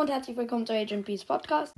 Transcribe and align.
und 0.00 0.08
herzlich 0.08 0.34
willkommen 0.34 0.66
zu 0.66 0.72
Agent 0.72 1.04
Peace 1.04 1.26
Podcast. 1.26 1.74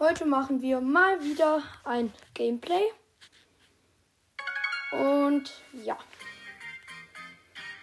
Heute 0.00 0.26
machen 0.26 0.62
wir 0.62 0.80
mal 0.80 1.20
wieder 1.24 1.64
ein 1.82 2.12
Gameplay. 2.34 2.84
Und 4.92 5.60
ja. 5.84 5.98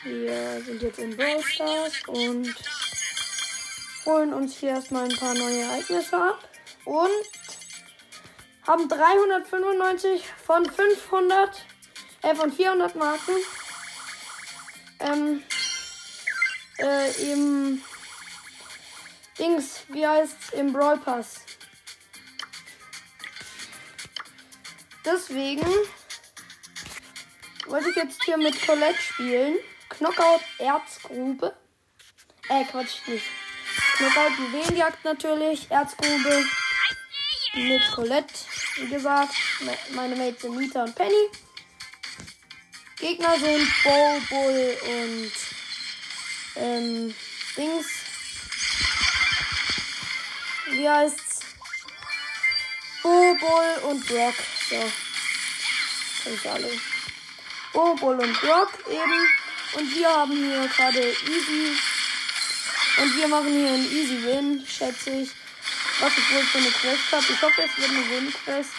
Wir 0.04 0.62
sind 0.62 0.82
jetzt 0.82 1.00
in 1.00 1.18
Brawl 1.18 1.44
Stars 1.44 2.08
und 2.08 2.56
holen 4.06 4.32
uns 4.34 4.56
hier 4.56 4.70
erstmal 4.70 5.04
ein 5.04 5.18
paar 5.18 5.34
neue 5.34 5.60
Ereignisse 5.60 6.16
ab. 6.16 6.40
Und 6.86 7.10
haben 8.66 8.88
395 8.88 10.26
von 10.26 10.66
500, 10.66 11.66
äh, 12.22 12.34
von 12.34 12.50
400 12.50 12.96
Marken. 12.96 13.34
Ähm, 15.04 15.44
äh, 16.80 17.32
im 17.32 17.84
Dings, 19.38 19.82
wie 19.90 20.08
heißt's, 20.08 20.54
im 20.54 20.72
Brawl 20.72 20.98
Pass. 20.98 21.42
Deswegen 25.06 25.68
wollte 27.68 27.90
ich 27.90 27.96
jetzt 27.98 28.24
hier 28.24 28.38
mit 28.38 28.66
Colette 28.66 29.02
spielen. 29.02 29.58
Knockout 29.90 30.42
Erzgrube. 30.60 31.54
Äh, 32.48 32.64
Quatsch, 32.64 33.06
nicht. 33.08 33.26
Knockout 33.98 34.32
Juwelenjagd 34.40 35.04
natürlich. 35.04 35.70
Erzgrube. 35.70 36.46
Mit 37.56 37.92
Colette, 37.92 38.34
wie 38.78 38.88
gesagt. 38.88 39.36
Meine 39.92 40.16
Mates 40.16 40.42
sind 40.42 40.56
Nita 40.58 40.84
und 40.84 40.96
Penny. 40.96 41.30
Gegner 43.04 43.38
sind 43.38 43.68
Bo, 43.84 44.22
Bull 44.30 44.78
und 44.82 45.32
ähm, 46.56 47.14
Dings. 47.58 47.88
Wie 50.72 50.88
heißt's? 50.88 51.40
Bo, 53.02 53.10
Bull 53.10 53.92
und 53.92 54.08
Brock. 54.08 54.36
So. 54.70 54.90
Das 56.24 56.34
ist 56.34 56.48
alle. 56.48 56.72
Bo, 57.74 57.94
Bull 57.96 58.22
und 58.22 58.40
Brock 58.40 58.72
eben. 58.90 59.28
Und 59.74 59.96
wir 59.98 60.08
haben 60.08 60.32
hier 60.32 60.66
gerade 60.70 61.02
Easy. 61.02 61.78
Und 63.02 63.18
wir 63.18 63.28
machen 63.28 63.52
hier 63.52 63.68
einen 63.68 63.92
Easy 63.92 64.24
Win, 64.24 64.66
schätze 64.66 65.10
ich. 65.10 65.30
Was 66.00 66.18
ich 66.18 66.34
wohl 66.34 66.44
für 66.44 66.58
eine 66.60 66.72
Quest 66.72 67.12
habe. 67.12 67.26
Ich 67.34 67.42
hoffe, 67.42 67.64
es 67.64 67.78
wird 67.78 67.90
eine 67.90 68.10
Win-Quest. 68.12 68.72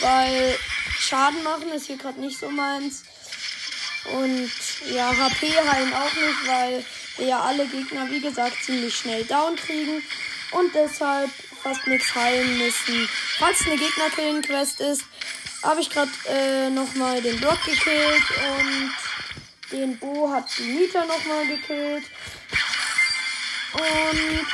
Weil 0.00 0.58
Schaden 0.98 1.42
machen 1.42 1.72
ist 1.72 1.86
hier 1.86 1.96
gerade 1.96 2.20
nicht 2.20 2.38
so 2.38 2.50
meins. 2.50 3.04
Und 4.04 4.50
ja, 4.92 5.14
HP 5.16 5.52
heilen 5.52 5.92
auch 5.92 6.12
nicht, 6.14 6.46
weil 6.46 6.84
wir 7.18 7.26
ja 7.26 7.40
alle 7.40 7.66
Gegner, 7.66 8.10
wie 8.10 8.20
gesagt, 8.20 8.62
ziemlich 8.64 8.96
schnell 8.96 9.24
down 9.24 9.56
kriegen. 9.56 10.02
Und 10.52 10.74
deshalb 10.74 11.30
fast 11.62 11.86
nichts 11.86 12.14
heilen 12.14 12.58
müssen. 12.58 13.08
Falls 13.38 13.66
eine 13.66 13.76
Gegner-Killen-Quest 13.76 14.80
ist, 14.80 15.04
habe 15.62 15.80
ich 15.80 15.90
gerade 15.90 16.10
äh, 16.28 16.70
nochmal 16.70 17.20
den 17.20 17.38
Block 17.38 17.62
gekillt 17.64 18.24
und 18.58 18.92
den 19.70 19.98
Bo 19.98 20.30
hat 20.30 20.46
die 20.58 20.62
Mieter 20.62 21.04
nochmal 21.04 21.46
gekillt. 21.46 22.04
Und, 23.72 24.46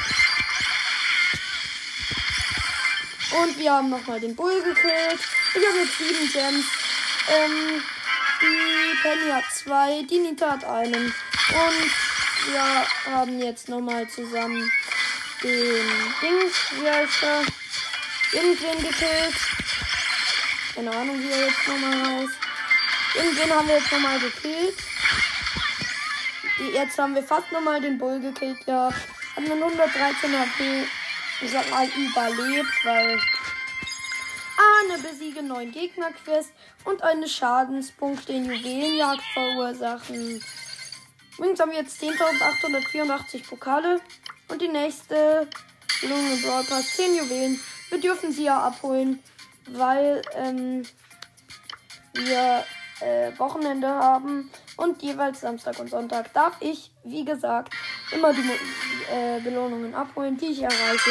und 3.41 3.59
wir 3.59 3.73
haben 3.73 3.89
nochmal 3.89 4.21
den 4.21 4.35
Bull 4.35 4.63
gekillt. 4.63 5.21
Ich 5.55 5.67
habe 5.67 5.79
jetzt 5.79 5.99
sieben 5.99 6.33
Gems. 6.33 6.67
Ähm, 7.29 7.83
die 8.41 8.99
Penny 9.03 9.31
hat 9.31 9.45
zwei, 9.53 10.03
die 10.03 10.19
Nita 10.19 10.53
hat 10.53 10.65
einen. 10.65 11.05
Und 11.05 12.53
wir 12.53 12.87
haben 13.13 13.39
jetzt 13.41 13.69
nochmal 13.69 14.09
zusammen 14.09 14.71
den 15.43 15.87
Dings, 16.23 16.55
wie 16.81 16.89
heißt 16.91 17.23
er, 17.23 17.43
irgendwen 18.33 18.79
gekillt. 18.79 19.37
Keine 20.75 20.91
Ahnung, 20.91 21.19
wie 21.23 21.31
er 21.31 21.47
jetzt 21.47 21.69
nochmal 21.69 22.21
heißt. 22.21 22.39
Irgendwen 23.15 23.51
haben 23.51 23.69
wir 23.69 23.77
jetzt 23.77 23.93
nochmal 23.93 24.19
gekillt. 24.21 24.77
Jetzt 26.73 26.99
haben 26.99 27.15
wir 27.15 27.23
fast 27.23 27.51
nochmal 27.53 27.81
den 27.81 27.99
Bull 27.99 28.21
gekillt. 28.21 28.59
Ja, 28.67 28.91
haben 29.35 29.49
dann 29.49 29.63
113 29.63 30.39
HP. 30.39 30.87
Ich 31.41 31.51
sag 31.51 31.71
mal 31.71 31.87
überlebt, 31.87 32.85
weil. 32.85 33.19
Besiege 35.03 35.43
neun 35.43 35.73
Gegnerquest 35.73 36.53
und 36.85 37.03
eine 37.03 37.29
Schadenspunkte 37.29 38.33
in 38.33 38.45
Juwelenjagd 38.45 39.23
verursachen. 39.35 40.43
Übrigens 41.37 41.61
haben 41.61 41.71
wir 41.71 41.79
jetzt 41.79 42.03
10.884 42.03 43.49
Pokale. 43.49 44.01
Und 44.49 44.63
die 44.63 44.69
nächste 44.69 45.49
Belohnung 46.01 46.41
Brawl 46.43 46.65
Pass 46.65 46.95
10 46.97 47.17
Juwelen. 47.17 47.61
Wir 47.91 48.01
dürfen 48.01 48.33
sie 48.33 48.45
ja 48.45 48.61
abholen 48.61 49.23
weil 49.69 50.23
ähm, 50.35 50.85
wir 52.15 52.65
äh, 53.01 53.39
Wochenende 53.39 53.89
haben 53.89 54.51
und 54.77 55.03
jeweils 55.03 55.41
Samstag 55.41 55.79
und 55.79 55.91
Sonntag 55.91 56.33
darf 56.33 56.57
ich, 56.61 56.93
wie 57.05 57.25
gesagt, 57.25 57.75
immer 58.13 58.33
die 58.33 58.41
äh, 59.13 59.41
Belohnungen 59.41 59.95
abholen, 59.95 60.37
die 60.37 60.47
ich 60.47 60.63
erreiche 60.63 61.11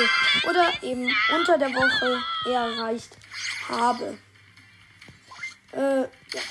oder 0.49 0.65
eben 0.81 1.13
unter 1.37 1.57
der 1.57 1.69
Woche 1.69 2.19
erreicht 2.49 3.17
habe. 3.69 4.17
Äh, 5.71 6.01
ja. 6.01 6.41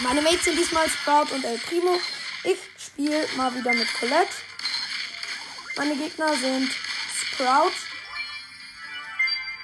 Meine 0.00 0.22
Mates 0.22 0.44
sind 0.44 0.58
diesmal 0.58 0.88
Sprout 0.88 1.34
und 1.34 1.44
El 1.44 1.58
Primo. 1.58 2.00
Ich 2.44 2.58
spiele 2.78 3.26
mal 3.36 3.54
wieder 3.54 3.72
mit 3.74 3.92
Colette. 3.98 4.32
Meine 5.76 5.94
Gegner 5.96 6.34
sind 6.36 6.70
Sprout, 7.14 7.72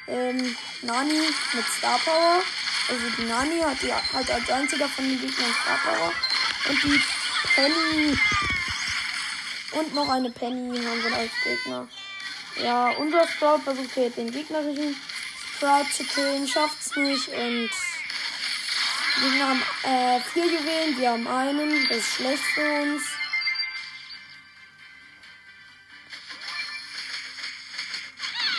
ähm, 0.08 0.56
Nani 0.82 1.20
mit 1.52 1.64
Star 1.78 1.98
Power. 1.98 2.42
Also 2.88 3.02
die 3.18 3.24
Nani 3.24 3.60
hat 3.60 3.82
die 3.82 3.92
halt 3.92 4.30
als 4.30 4.50
einziger 4.50 4.88
von 4.88 5.04
den 5.04 5.20
Gegnern 5.20 5.54
Star 5.62 5.78
Power. 5.84 6.12
Und 6.68 6.82
die 6.82 7.02
Penny. 7.54 8.18
Und 9.72 9.94
noch 9.94 10.08
eine 10.08 10.30
Penny 10.30 10.76
haben 10.76 11.02
wir 11.02 11.16
als 11.16 11.32
Gegner. 11.42 11.88
Ja, 12.62 12.90
unser 12.90 13.26
Sprout 13.28 13.60
versucht 13.64 13.92
hier 13.94 14.10
den 14.10 14.30
gegnerischen 14.30 14.96
Sprout 15.56 15.86
zu 15.90 16.04
killen, 16.04 16.46
schafft's 16.46 16.94
nicht 16.96 17.28
und 17.28 17.70
Gegner 19.20 19.48
haben 19.48 19.62
äh, 19.84 20.20
vier 20.20 20.44
Juwelen, 20.44 20.98
wir 20.98 21.10
haben 21.12 21.26
einen, 21.26 21.88
das 21.88 21.96
ist 21.96 22.14
schlecht 22.16 22.42
für 22.54 22.82
uns. 22.82 23.02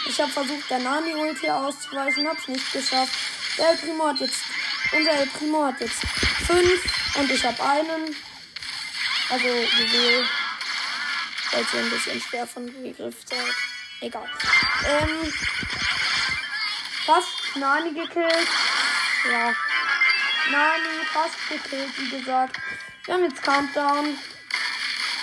Ich 0.07 0.19
habe 0.19 0.31
versucht, 0.31 0.69
der 0.71 0.79
Nani-Ulti 0.79 1.47
auszuweichen, 1.51 2.27
hab's 2.27 2.47
nicht 2.47 2.73
geschafft. 2.73 3.13
Der 3.59 3.69
El 3.69 3.77
Primo 3.77 4.07
hat 4.07 4.19
jetzt, 4.19 4.41
unser 4.91 5.11
El 5.11 5.27
Primo 5.27 5.65
hat 5.65 5.79
jetzt 5.79 6.01
fünf 6.47 7.15
und 7.15 7.29
ich 7.29 7.45
habe 7.45 7.63
einen. 7.63 8.15
Also, 9.29 9.47
Juwel. 9.47 10.27
Weil 11.51 11.65
ihr 11.73 11.79
ein 11.79 11.89
bisschen 11.91 12.21
schwer 12.21 12.47
von 12.47 12.65
Begriff 12.65 13.15
seid. 13.25 13.39
Egal. 14.01 14.27
Ähm, 14.87 15.33
fast 17.07 17.55
Nani 17.55 17.93
gekillt. 17.93 18.49
Ja. 19.31 19.55
Nani 20.51 21.05
fast 21.13 21.37
gekillt, 21.49 21.93
wie 21.97 22.17
gesagt. 22.17 22.57
Wir 23.05 23.13
haben 23.13 23.23
jetzt 23.23 23.41
Countdown. 23.41 24.17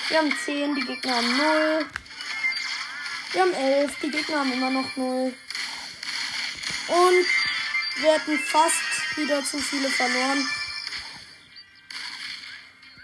Wir 0.09 0.19
haben 0.19 0.34
10, 0.34 0.75
die 0.77 0.84
Gegner 0.87 1.17
haben 1.17 1.37
0. 1.37 1.87
Wir 3.33 3.43
haben 3.43 3.53
11. 3.53 3.93
Die 4.03 4.11
Gegner 4.11 4.39
haben 4.41 4.53
immer 4.53 4.71
noch 4.71 4.97
0. 4.97 5.34
Und 6.89 7.27
wir 7.97 8.12
hätten 8.12 8.39
fast 8.39 9.16
wieder 9.16 9.45
zu 9.45 9.59
viele 9.59 9.91
verloren. 9.91 10.48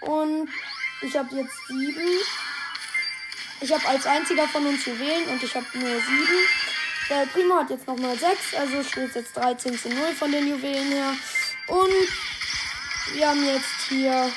Und 0.01 0.49
ich 1.01 1.15
habe 1.15 1.35
jetzt 1.35 1.67
7. 1.67 2.01
Ich 3.61 3.71
habe 3.71 3.87
als 3.87 4.07
einziger 4.07 4.47
von 4.47 4.65
uns 4.65 4.83
Juwelen 4.87 5.27
und 5.29 5.43
ich 5.43 5.55
habe 5.55 5.67
nur 5.75 6.01
7. 6.01 6.01
Der 7.11 7.25
Primo 7.25 7.55
hat 7.55 7.69
jetzt 7.69 7.85
nochmal 7.87 8.17
6, 8.17 8.55
also 8.57 8.81
steht 8.83 9.13
jetzt 9.15 9.35
13 9.35 9.77
zu 9.77 9.89
0 9.89 10.13
von 10.17 10.31
den 10.31 10.47
Juwelen 10.47 10.93
her. 10.93 11.13
Und 11.67 12.07
wir 13.13 13.27
haben 13.27 13.45
jetzt 13.45 13.89
hier 13.89 14.31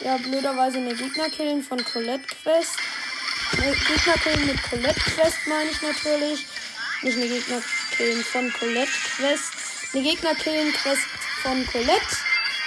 ja 0.00 0.16
blöderweise 0.16 0.78
eine 0.78 0.92
Gegnerkillen 0.92 1.62
von 1.62 1.84
Colette 1.84 2.26
Quest. 2.42 2.78
Gegner 3.52 4.14
killen 4.24 4.44
mit 4.44 4.60
Colette 4.64 5.00
Quest 5.00 5.46
meine 5.46 5.70
ich 5.70 5.80
natürlich. 5.82 6.46
Nicht 7.02 7.16
eine 7.16 7.28
Gegner 7.28 7.62
killen 7.96 8.24
von 8.24 8.52
Colette 8.54 8.90
Quest. 9.16 9.52
Eine 9.92 10.02
Gegner 10.02 10.34
killen 10.34 10.72
Quest 10.72 11.06
von 11.44 11.64
Colette. 11.64 12.16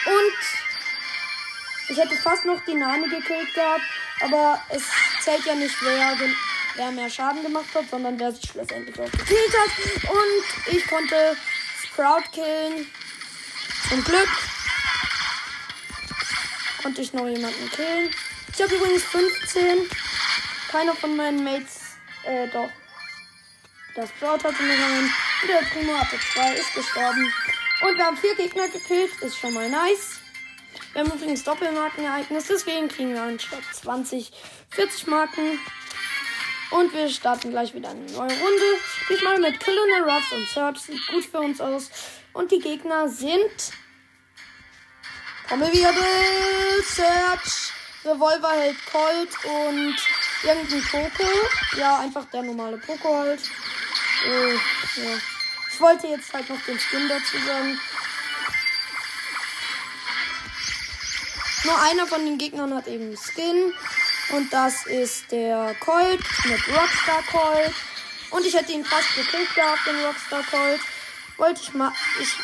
Und 0.06 1.90
ich 1.90 1.98
hätte 1.98 2.16
fast 2.16 2.46
noch 2.46 2.64
die 2.64 2.76
Nane 2.76 3.10
gekillt 3.10 3.54
gehabt. 3.54 3.84
Aber 4.22 4.64
es 4.70 4.84
zählt 5.22 5.46
ja 5.46 5.56
nicht, 5.56 5.76
wer, 5.82 6.16
wer 6.78 6.92
mehr 6.92 7.10
Schaden 7.10 7.44
gemacht 7.44 7.74
hat, 7.74 7.90
sondern 7.90 8.20
wer 8.20 8.32
sich 8.32 8.50
schlussendlich 8.50 8.98
auch 9.00 9.12
gekillt 9.12 9.54
hat. 9.58 10.12
Und 10.12 10.76
ich 10.76 10.88
konnte 10.88 11.36
Sprout 11.84 12.32
killen. 12.32 12.88
Zum 13.90 14.04
Glück 14.04 14.30
konnte 16.82 17.02
ich 17.02 17.14
noch 17.14 17.28
jemanden 17.28 17.70
killen. 17.72 18.10
Ich 18.54 18.62
habe 18.62 18.76
übrigens 18.76 19.04
15. 19.04 19.90
Keiner 20.72 20.96
von 20.96 21.16
meinen 21.16 21.44
Mates, 21.44 21.98
äh, 22.24 22.48
doch. 22.50 22.70
Das 23.96 24.10
Sprout 24.10 24.44
hatte 24.44 24.64
nur 24.64 24.74
einen. 24.74 25.12
Und 25.42 25.48
der 25.48 25.68
Primo 25.72 25.98
hatte 25.98 26.18
zwei, 26.34 26.54
ist 26.54 26.74
gestorben. 26.74 27.34
Und 27.82 27.98
wir 27.98 28.06
haben 28.06 28.18
vier 28.18 28.36
Gegner 28.36 28.68
gekillt, 28.68 29.12
ist 29.22 29.38
schon 29.38 29.54
mal 29.54 29.70
nice. 29.70 30.20
Wir 30.94 31.02
haben 31.02 31.12
übrigens 31.12 31.44
Doppelmarkenereignis, 31.44 32.48
deswegen 32.48 32.88
kriegen 32.88 33.14
wir 33.14 33.22
anstatt 33.22 33.64
20 33.72 34.32
40 34.70 35.08
Marken. 35.08 35.60
Und 36.72 36.94
wir 36.94 37.10
starten 37.10 37.52
gleich 37.52 37.74
wieder 37.74 37.90
eine 37.90 38.02
neue 38.12 38.30
Runde. 38.30 38.80
Diesmal 39.10 39.40
mit 39.40 39.60
Colonel 39.60 40.04
Ruffs 40.04 40.32
und 40.32 40.48
Search. 40.48 40.80
Sieht 40.80 41.08
gut 41.08 41.26
für 41.26 41.40
uns 41.40 41.62
aus. 41.62 41.90
Und 42.34 42.52
die 42.52 42.60
Gegner 42.60 43.08
sind. 43.08 43.72
Trommelwirbel, 45.48 46.84
Search, 46.84 47.72
Revolver 48.04 48.52
hält 48.52 48.78
Colt 48.92 49.30
und 49.46 49.96
irgendein 50.44 50.84
Poco. 50.92 51.28
Ja, 51.78 52.00
einfach 52.00 52.26
der 52.26 52.44
normale 52.44 52.78
Poco 52.78 53.16
halt. 53.16 53.40
Äh, 54.26 54.54
ja. 54.54 55.18
Ich 55.72 55.80
wollte 55.80 56.08
jetzt 56.08 56.34
halt 56.34 56.50
noch 56.50 56.60
den 56.66 56.78
Skin 56.78 57.08
dazu 57.08 57.38
sagen. 57.46 57.80
Nur 61.64 61.82
einer 61.82 62.08
von 62.08 62.26
den 62.26 62.38
Gegnern 62.38 62.74
hat 62.76 62.88
eben 62.88 63.16
Skin. 63.16 63.74
Und 64.30 64.52
das 64.52 64.86
ist 64.86 65.32
der 65.32 65.76
Colt 65.80 66.20
mit 66.46 66.60
Rockstar 66.68 67.24
Colt. 67.32 67.74
Und 68.32 68.46
ich 68.46 68.54
hätte 68.54 68.74
ihn 68.74 68.84
fast 68.84 69.16
gekillt 69.16 69.54
gehabt, 69.56 69.88
den 69.88 70.04
Rockstar 70.04 70.44
Colt. 70.52 70.82
Wollte 71.38 71.62
ich 71.62 71.74
mal. 71.74 71.94
Ich, 72.22 72.36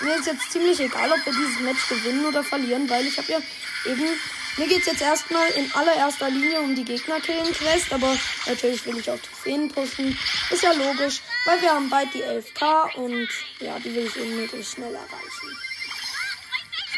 mir 0.00 0.16
ist 0.16 0.26
jetzt 0.26 0.50
ziemlich 0.52 0.80
egal, 0.80 1.12
ob 1.12 1.24
wir 1.26 1.32
dieses 1.32 1.60
Match 1.60 1.88
gewinnen 1.88 2.24
oder 2.24 2.42
verlieren, 2.42 2.88
weil 2.88 3.06
ich 3.06 3.18
habe 3.18 3.32
ja 3.32 3.38
eben. 3.84 4.08
Mir 4.56 4.66
geht 4.66 4.80
es 4.80 4.86
jetzt 4.86 5.02
erstmal 5.02 5.48
in 5.50 5.72
allererster 5.72 6.30
Linie 6.30 6.60
um 6.60 6.74
die 6.74 6.84
Gegner-Killen-Quest, 6.84 7.92
aber 7.92 8.16
natürlich 8.44 8.84
will 8.86 8.98
ich 8.98 9.08
auch 9.08 9.18
Trophäen 9.20 9.68
pushen. 9.68 10.18
Ist 10.50 10.64
ja 10.64 10.72
logisch, 10.72 11.20
weil 11.44 11.62
wir 11.62 11.70
haben 11.70 11.88
bald 11.88 12.12
die 12.12 12.24
11k 12.24 12.94
und 12.96 13.28
ja, 13.60 13.78
die 13.78 13.94
will 13.94 14.06
ich 14.06 14.16
eben 14.16 14.34
möglichst 14.34 14.72
schnell 14.72 14.92
erreichen. 14.92 15.67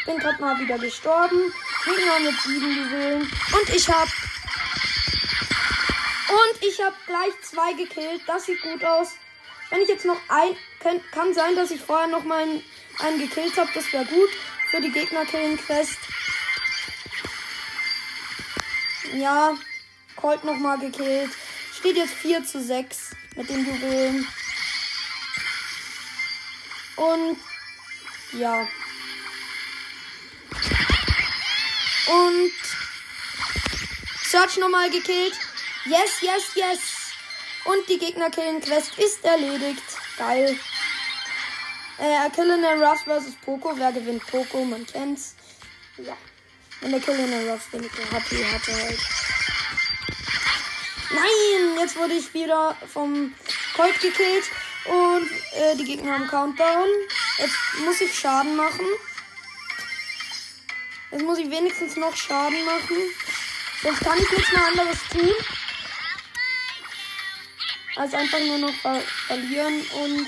Bin 0.05 0.17
gerade 0.17 0.41
mal 0.41 0.59
wieder 0.59 0.77
gestorben. 0.77 1.53
Gegner 1.85 2.19
mit 2.19 2.39
7 2.41 2.77
Juwelen. 2.77 3.21
Und 3.21 3.69
ich 3.75 3.87
habe 3.89 4.11
und 6.31 6.63
ich 6.63 6.81
habe 6.81 6.95
gleich 7.07 7.33
zwei 7.41 7.73
gekillt. 7.73 8.21
Das 8.25 8.45
sieht 8.45 8.61
gut 8.61 8.83
aus. 8.85 9.09
Wenn 9.69 9.81
ich 9.81 9.89
jetzt 9.89 10.05
noch 10.05 10.19
ein. 10.29 10.55
Kann, 10.79 11.01
kann 11.11 11.33
sein, 11.33 11.55
dass 11.55 11.71
ich 11.71 11.81
vorher 11.81 12.07
noch 12.07 12.23
mal 12.23 12.41
einen, 12.41 12.63
einen 12.99 13.19
gekillt 13.19 13.57
habe. 13.57 13.69
Das 13.73 13.91
wäre 13.91 14.05
gut 14.05 14.29
für 14.69 14.81
die 14.81 14.91
Gegner-Killen-Quest. 14.91 15.97
Ja, 19.13 19.57
Colt 20.15 20.43
nochmal 20.43 20.79
gekillt. 20.79 21.31
Steht 21.77 21.97
jetzt 21.97 22.13
4 22.13 22.45
zu 22.45 22.61
6 22.61 23.11
mit 23.35 23.49
den 23.49 23.65
Juwelen. 23.65 24.27
Und 26.95 27.37
ja. 28.33 28.67
Und 32.11 32.51
Search 34.23 34.57
nochmal 34.57 34.89
gekillt. 34.89 35.33
Yes, 35.85 36.21
yes, 36.21 36.55
yes. 36.55 36.79
Und 37.65 37.87
die 37.89 37.97
Gegner 37.97 38.29
killen 38.29 38.61
Quest 38.61 38.97
ist 38.97 39.23
erledigt. 39.23 39.83
Geil. 40.17 40.57
Äh, 41.97 42.29
Killen 42.31 42.63
Ruff 42.81 43.01
vs. 43.01 43.35
Poco. 43.45 43.77
Wer 43.77 43.91
gewinnt 43.91 44.25
Poco? 44.27 44.63
Man 44.63 44.85
kennt's. 44.85 45.35
Ja. 45.97 46.17
Und 46.81 46.91
der 46.91 46.99
Killen 46.99 47.49
Ruff 47.49 47.71
weniger 47.73 48.03
HP 48.11 48.45
hatte 48.45 48.73
halt. 48.73 48.99
Nein! 51.09 51.77
Jetzt 51.79 51.97
wurde 51.97 52.13
ich 52.13 52.33
wieder 52.33 52.75
vom 52.91 53.33
Colt 53.75 53.99
gekillt. 53.99 54.45
Und 54.85 55.29
äh, 55.53 55.75
die 55.75 55.85
Gegner 55.85 56.13
haben 56.13 56.27
Countdown. 56.27 56.87
Jetzt 57.37 57.57
muss 57.85 58.01
ich 58.01 58.17
Schaden 58.17 58.55
machen. 58.55 58.85
Jetzt 61.11 61.23
muss 61.23 61.37
ich 61.37 61.49
wenigstens 61.49 61.95
noch 61.97 62.15
Schaden 62.15 62.63
machen. 62.65 62.97
Sonst 63.83 63.99
kann 63.99 64.17
ich 64.17 64.31
nichts 64.31 64.51
mehr 64.51 64.65
anderes 64.67 64.99
tun 65.09 65.33
als 67.95 68.13
einfach 68.13 68.39
nur 68.39 68.57
noch 68.57 68.73
ver 68.73 69.01
verlieren. 69.27 69.81
Und 70.03 70.27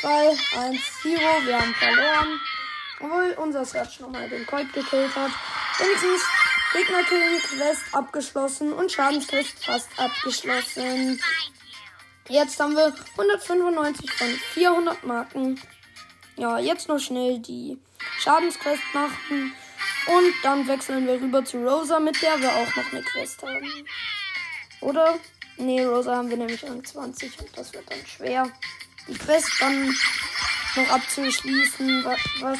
2, 0.00 0.28
1, 0.28 0.80
0. 1.04 1.14
Wir 1.46 1.60
haben 1.60 1.74
verloren. 1.74 2.40
Obwohl 3.00 3.34
unser 3.38 3.64
Search 3.64 4.00
nochmal 4.00 4.28
den 4.28 4.46
Colt 4.46 4.72
gekillt 4.72 5.14
hat. 5.14 5.30
Wenigstens 5.78 6.22
Gegner 6.72 7.02
killen 7.04 7.40
Quest 7.40 7.82
abgeschlossen 7.92 8.72
und 8.72 8.90
Schadensquest 8.90 9.64
fast 9.64 9.88
abgeschlossen. 9.98 11.20
Jetzt 12.28 12.58
haben 12.60 12.74
wir 12.74 12.94
195 13.12 14.10
von 14.10 14.28
400 14.54 15.04
Marken. 15.04 15.60
Ja, 16.36 16.58
jetzt 16.58 16.88
noch 16.88 16.98
schnell 16.98 17.40
die 17.40 17.78
Schadensquest 18.20 18.82
machen. 18.94 19.54
Und 20.06 20.34
dann 20.42 20.66
wechseln 20.66 21.06
wir 21.06 21.14
rüber 21.14 21.44
zu 21.44 21.58
Rosa, 21.58 22.00
mit 22.00 22.20
der 22.22 22.40
wir 22.40 22.52
auch 22.52 22.76
noch 22.76 22.92
eine 22.92 23.02
Quest 23.02 23.42
haben. 23.42 23.86
Oder? 24.80 25.18
Nee, 25.56 25.84
Rosa 25.84 26.16
haben 26.16 26.30
wir 26.30 26.36
nämlich 26.36 26.66
an 26.66 26.84
20 26.84 27.38
und 27.38 27.56
das 27.56 27.72
wird 27.72 27.90
dann 27.90 28.04
schwer. 28.06 28.50
Die 29.06 29.14
Quest 29.14 29.50
dann 29.60 29.94
noch 30.76 30.88
abzuschließen, 30.88 32.04
was, 32.04 32.20
was 32.40 32.58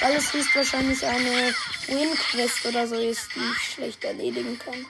weil 0.00 0.16
es 0.16 0.32
höchstwahrscheinlich 0.32 1.04
eine 1.04 1.54
Win-Quest 1.86 2.66
oder 2.66 2.86
so 2.86 2.96
ist, 2.96 3.28
die 3.34 3.40
ich 3.40 3.72
schlecht 3.74 4.04
erledigen 4.04 4.58
kann. 4.58 4.86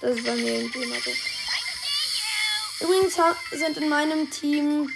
Das 0.00 0.16
ist 0.16 0.24
bei 0.24 0.34
mir 0.34 0.60
irgendwie 0.60 0.82
immer 0.82 0.96
so. 0.96 1.10
Übrigens 2.84 3.16
sind 3.50 3.78
in 3.78 3.88
meinem 3.88 4.30
Team 4.30 4.90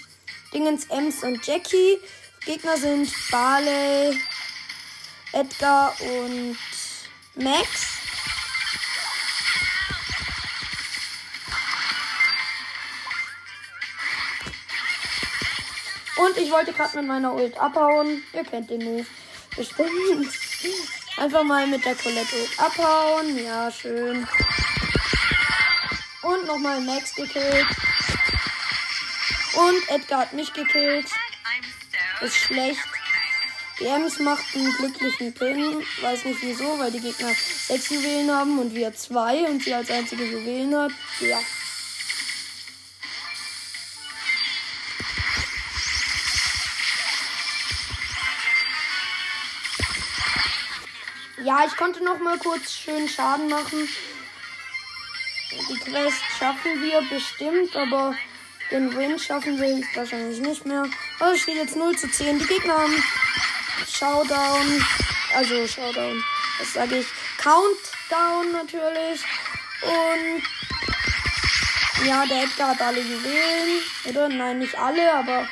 Dingens, 0.53 0.87
Ems 0.87 1.23
und 1.23 1.47
Jackie. 1.47 1.99
Gegner 2.45 2.77
sind 2.77 3.13
Barley, 3.31 4.19
Edgar 5.33 5.95
und 6.01 6.57
Max. 7.37 8.01
Und 16.17 16.37
ich 16.37 16.51
wollte 16.51 16.73
gerade 16.73 16.99
mit 16.99 17.07
meiner 17.07 17.33
Ult 17.33 17.57
abhauen. 17.57 18.23
Ihr 18.33 18.45
kennt 18.45 18.69
den 18.69 18.85
Move. 18.85 19.07
Bestimmt. 19.57 19.89
Einfach 21.17 21.45
mal 21.45 21.67
mit 21.67 21.85
der 21.85 21.95
Colette 21.95 22.37
Ult 22.37 22.61
abhauen. 22.61 23.45
Ja, 23.45 23.71
schön. 23.71 24.27
Und 26.23 26.47
nochmal 26.47 26.81
Max 26.81 27.15
gekillt. 27.15 27.67
Und 29.55 29.89
Edgar 29.89 30.21
hat 30.21 30.33
mich 30.33 30.53
gekillt. 30.53 31.07
Ist 32.21 32.37
schlecht. 32.37 33.00
Die 33.81 33.87
Ems 33.87 34.19
macht 34.19 34.45
einen 34.55 34.73
glücklichen 34.75 35.33
Pin. 35.33 35.83
Weiß 36.03 36.27
nicht 36.27 36.43
wieso, 36.43 36.79
weil 36.79 36.91
die 36.93 37.01
Gegner 37.01 37.33
sechs 37.67 37.89
Juwelen 37.89 38.31
haben 38.31 38.59
und 38.59 38.75
wir 38.75 38.95
zwei 38.95 39.49
und 39.49 39.63
sie 39.63 39.73
als 39.73 39.91
einzige 39.91 40.25
Juwelen 40.25 40.77
hat. 40.77 40.93
Ja. 41.21 41.41
Ja, 51.43 51.65
ich 51.67 51.75
konnte 51.75 52.05
noch 52.05 52.19
mal 52.19 52.37
kurz 52.37 52.71
schön 52.71 53.09
Schaden 53.09 53.49
machen. 53.49 53.89
Die 55.71 55.79
Quest 55.79 56.23
schaffen 56.39 56.83
wir 56.83 57.01
bestimmt, 57.09 57.75
aber 57.75 58.15
den 58.71 58.95
Win 58.95 59.19
schaffen 59.19 59.59
wir 59.59 59.83
wahrscheinlich 59.95 60.39
nicht 60.39 60.67
mehr. 60.67 60.87
Also 61.19 61.41
steht 61.41 61.57
jetzt 61.57 61.77
0 61.77 61.97
zu 61.97 62.11
10. 62.11 62.39
Die 62.41 62.47
Gegner 62.47 62.77
haben 62.77 63.03
Showdown. 63.89 64.85
Also 65.35 65.67
Showdown. 65.67 66.23
Was 66.59 66.73
sage 66.73 66.99
ich? 66.99 67.07
Countdown 67.39 68.53
natürlich. 68.53 69.23
Und 69.83 70.43
ja, 72.07 72.27
der 72.27 72.45
Edgar 72.45 72.71
hat 72.71 72.83
alle 72.83 73.01
Juwelen. 73.01 73.83
Oder? 74.05 74.29
Nein, 74.29 74.59
nicht 74.59 74.79
alle, 74.79 75.15
aber 75.15 75.49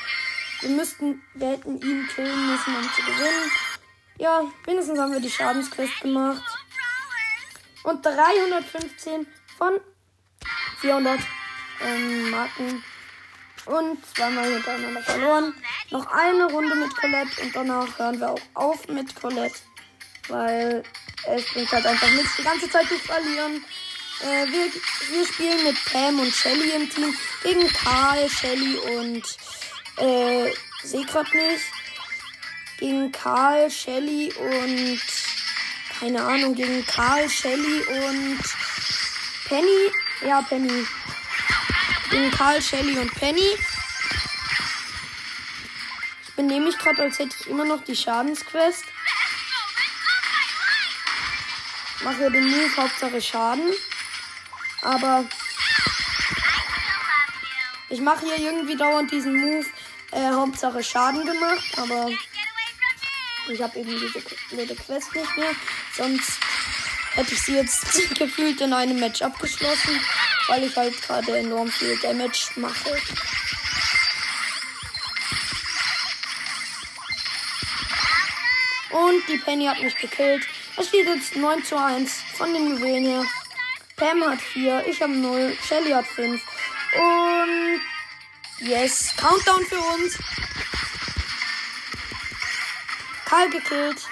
wir 0.61 0.71
müssten, 0.71 1.23
wir 1.35 1.51
hätten 1.51 1.81
ihn 1.81 2.09
killen 2.09 2.51
müssen, 2.51 2.77
um 2.77 2.91
zu 2.95 3.03
gewinnen. 3.03 3.51
Ja, 4.19 4.43
wenigstens 4.65 4.99
haben 4.99 5.13
wir 5.13 5.21
die 5.21 5.31
Schadensquest 5.31 6.01
gemacht. 6.01 6.43
Und 7.85 8.05
315 8.05 9.27
von 9.57 9.81
400 10.81 11.21
ähm, 11.81 12.31
Marken. 12.31 12.85
Und 13.69 13.99
zweimal 14.15 14.51
hintereinander 14.51 15.03
verloren. 15.03 15.55
Noch 15.91 16.07
eine 16.07 16.45
Runde 16.47 16.75
mit 16.75 16.97
Colette 16.97 17.43
und 17.43 17.55
danach 17.55 17.99
hören 17.99 18.19
wir 18.19 18.31
auch 18.31 18.41
auf 18.55 18.89
mit 18.89 19.15
Colette. 19.15 19.59
Weil 20.29 20.83
es 21.27 21.45
bringt 21.53 21.71
halt 21.71 21.87
einfach 21.87 22.11
nichts, 22.11 22.37
die 22.37 22.43
ganze 22.43 22.71
Zeit 22.71 22.89
zu 22.89 22.99
verlieren. 22.99 23.63
Äh, 24.23 24.47
wir, 24.47 24.73
wir 25.11 25.27
spielen 25.27 25.65
mit 25.65 25.77
Pam 25.85 26.19
und 26.19 26.33
Shelly 26.33 26.71
im 26.71 26.91
Team 26.91 27.15
gegen 27.43 27.69
Karl, 27.69 28.29
Shelly 28.29 28.77
und 28.97 29.23
äh, 29.97 30.53
sehe 30.83 31.05
grad 31.05 31.33
nicht 31.35 31.65
gegen 32.79 33.13
Karl, 33.13 33.71
Shelly 33.71 34.33
und 34.33 35.01
keine 36.01 36.23
Ahnung, 36.23 36.55
gegen 36.55 36.87
Karl, 36.87 37.29
Shelly 37.29 37.81
und 37.81 38.41
Penny. 39.49 39.93
Ja, 40.25 40.43
Penny. 40.43 40.87
Gegen 42.11 42.31
Karl, 42.31 42.63
Shelly 42.63 42.99
und 42.99 43.13
Penny. 43.15 43.57
Ich 46.27 46.35
benehme 46.35 46.67
mich 46.67 46.79
gerade, 46.79 47.03
als 47.03 47.19
hätte 47.19 47.37
ich 47.41 47.47
immer 47.49 47.65
noch 47.65 47.85
die 47.85 47.97
Schadensquest. 47.97 48.85
Mache 52.03 52.31
den 52.31 52.45
Move 52.45 52.77
Hauptsache 52.77 53.21
Schaden. 53.21 53.73
Aber 54.83 55.25
ich 57.91 58.01
mache 58.01 58.25
hier 58.25 58.39
irgendwie 58.39 58.77
dauernd 58.77 59.11
diesen 59.11 59.37
Move 59.37 59.67
äh, 60.13 60.31
Hauptsache 60.31 60.83
Schaden 60.83 61.25
gemacht, 61.27 61.65
aber 61.77 62.09
ich 63.49 63.61
habe 63.61 63.79
eben 63.79 63.91
diese 63.91 64.21
blöde 64.51 64.75
Quest 64.75 65.15
nicht 65.15 65.37
mehr. 65.37 65.53
Sonst 65.97 66.39
hätte 67.15 67.35
ich 67.35 67.43
sie 67.43 67.55
jetzt 67.55 67.85
gefühlt 68.19 68.61
in 68.61 68.73
einem 68.73 69.01
Match 69.01 69.23
abgeschlossen, 69.23 70.01
weil 70.49 70.65
ich 70.65 70.77
halt 70.77 71.01
gerade 71.03 71.39
enorm 71.39 71.71
viel 71.71 71.97
Damage 71.99 72.51
mache. 72.57 72.97
Und 78.91 79.29
die 79.29 79.39
Penny 79.39 79.67
hat 79.67 79.81
mich 79.83 79.97
gekillt. 79.97 80.47
Es 80.77 80.89
steht 80.89 81.07
jetzt 81.07 81.37
9 81.37 81.65
zu 81.65 81.77
1 81.77 82.13
von 82.37 82.53
den 82.53 82.71
Juwelen 82.71 83.05
her. 83.05 83.25
Pam 83.97 84.25
hat 84.25 84.41
4, 84.41 84.87
ich 84.87 85.03
habe 85.03 85.13
0, 85.13 85.57
Shelly 85.67 85.91
hat 85.91 86.07
5. 86.07 86.41
Und 86.97 87.81
yes, 88.67 89.15
Countdown 89.17 89.65
für 89.67 89.81
uns. 89.81 90.19
Karl 93.25 93.51
gekillt. 93.51 94.09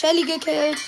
Shelly 0.00 0.22
gekillt. 0.22 0.80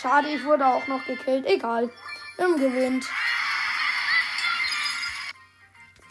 Schade, 0.00 0.28
ich 0.28 0.44
wurde 0.44 0.64
auch 0.64 0.86
noch 0.86 1.04
gekillt. 1.04 1.44
Egal. 1.46 1.90
Wir 2.36 2.44
haben 2.44 2.60
gewinnt. 2.60 3.04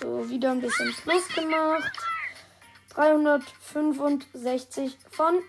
So, 0.01 0.29
wieder 0.29 0.51
ein 0.51 0.59
bisschen 0.59 0.93
Plus 0.95 1.29
gemacht. 1.29 1.93
365 2.89 4.97
von 5.11 5.41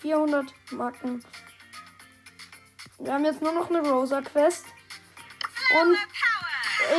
400 0.00 0.44
Marken. 0.72 1.24
Wir 2.98 3.14
haben 3.14 3.24
jetzt 3.24 3.40
nur 3.40 3.52
noch 3.52 3.70
eine 3.70 3.80
Rosa 3.88 4.20
Quest. 4.20 4.66
Und 5.80 5.96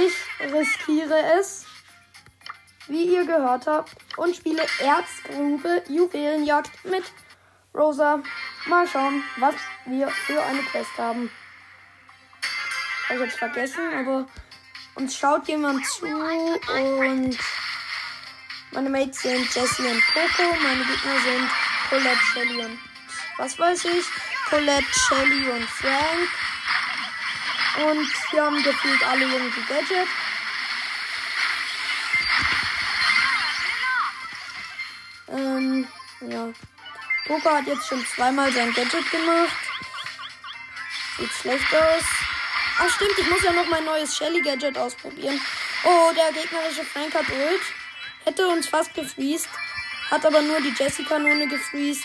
ich 0.08 0.16
riskiere 0.52 1.38
es, 1.38 1.68
wie 2.88 3.14
ihr 3.14 3.28
gehört 3.28 3.68
habt, 3.68 4.05
und 4.18 4.36
spiele 4.36 4.64
Erzgrube 4.80 5.84
Juwelenjagd 5.88 6.72
mit 6.86 7.04
Rosa. 7.74 8.22
Mal 8.68 8.88
schauen, 8.88 9.24
was 9.38 9.56
wir 9.86 10.08
für 10.10 10.42
eine 10.44 10.62
Quest 10.62 10.98
haben. 10.98 11.30
Habe 13.10 13.20
ich 13.20 13.26
jetzt 13.26 13.38
vergessen, 13.38 13.94
aber 13.94 14.28
uns 14.96 15.16
schaut 15.18 15.48
jemand 15.48 15.86
zu 15.86 16.06
und 16.06 17.38
meine 18.72 18.90
Mates 18.90 19.22
sind 19.22 19.56
Jessie 19.56 19.84
und 19.84 20.02
Coco. 20.14 20.56
Meine 20.62 20.84
Gegner 20.84 21.20
sind 21.24 21.50
Colette, 21.90 22.26
Shelly 22.34 22.66
und 22.66 22.80
was 23.38 23.58
weiß 23.58 23.86
ich. 23.86 24.06
Colette, 24.50 24.86
Shelly 24.92 25.50
und 25.50 25.64
Frank. 25.70 26.30
Und 27.88 28.08
hier 28.32 28.44
haben 28.44 28.64
gefühlt 28.64 29.08
alle 29.08 29.24
irgendwie 29.24 29.62
Gadget. 29.62 30.08
Ja. 36.32 36.52
Coco 37.28 37.50
hat 37.50 37.68
jetzt 37.68 37.88
schon 37.88 38.06
zweimal 38.06 38.52
sein 38.52 38.74
Gadget 38.74 39.10
gemacht. 39.10 39.58
Sieht 41.18 41.32
schlecht 41.32 41.74
aus. 41.74 42.04
Ach 42.78 42.90
stimmt, 42.90 43.18
ich 43.18 43.30
muss 43.30 43.42
ja 43.42 43.54
noch 43.54 43.68
mein 43.68 43.86
neues 43.86 44.16
Shelly-Gadget 44.18 44.78
ausprobieren. 44.78 45.40
Oh, 45.84 46.12
der 46.16 46.34
gegnerische 46.34 46.84
Frank 46.84 47.14
hat 47.14 47.30
Ult. 47.30 47.62
Hätte 48.26 48.48
uns 48.48 48.68
fast 48.68 48.94
gefriest. 48.94 49.48
Hat 50.12 50.26
aber 50.26 50.42
nur 50.42 50.60
die 50.62 50.74
Jessie-Kanone 50.78 51.48
gefriest. 51.48 52.04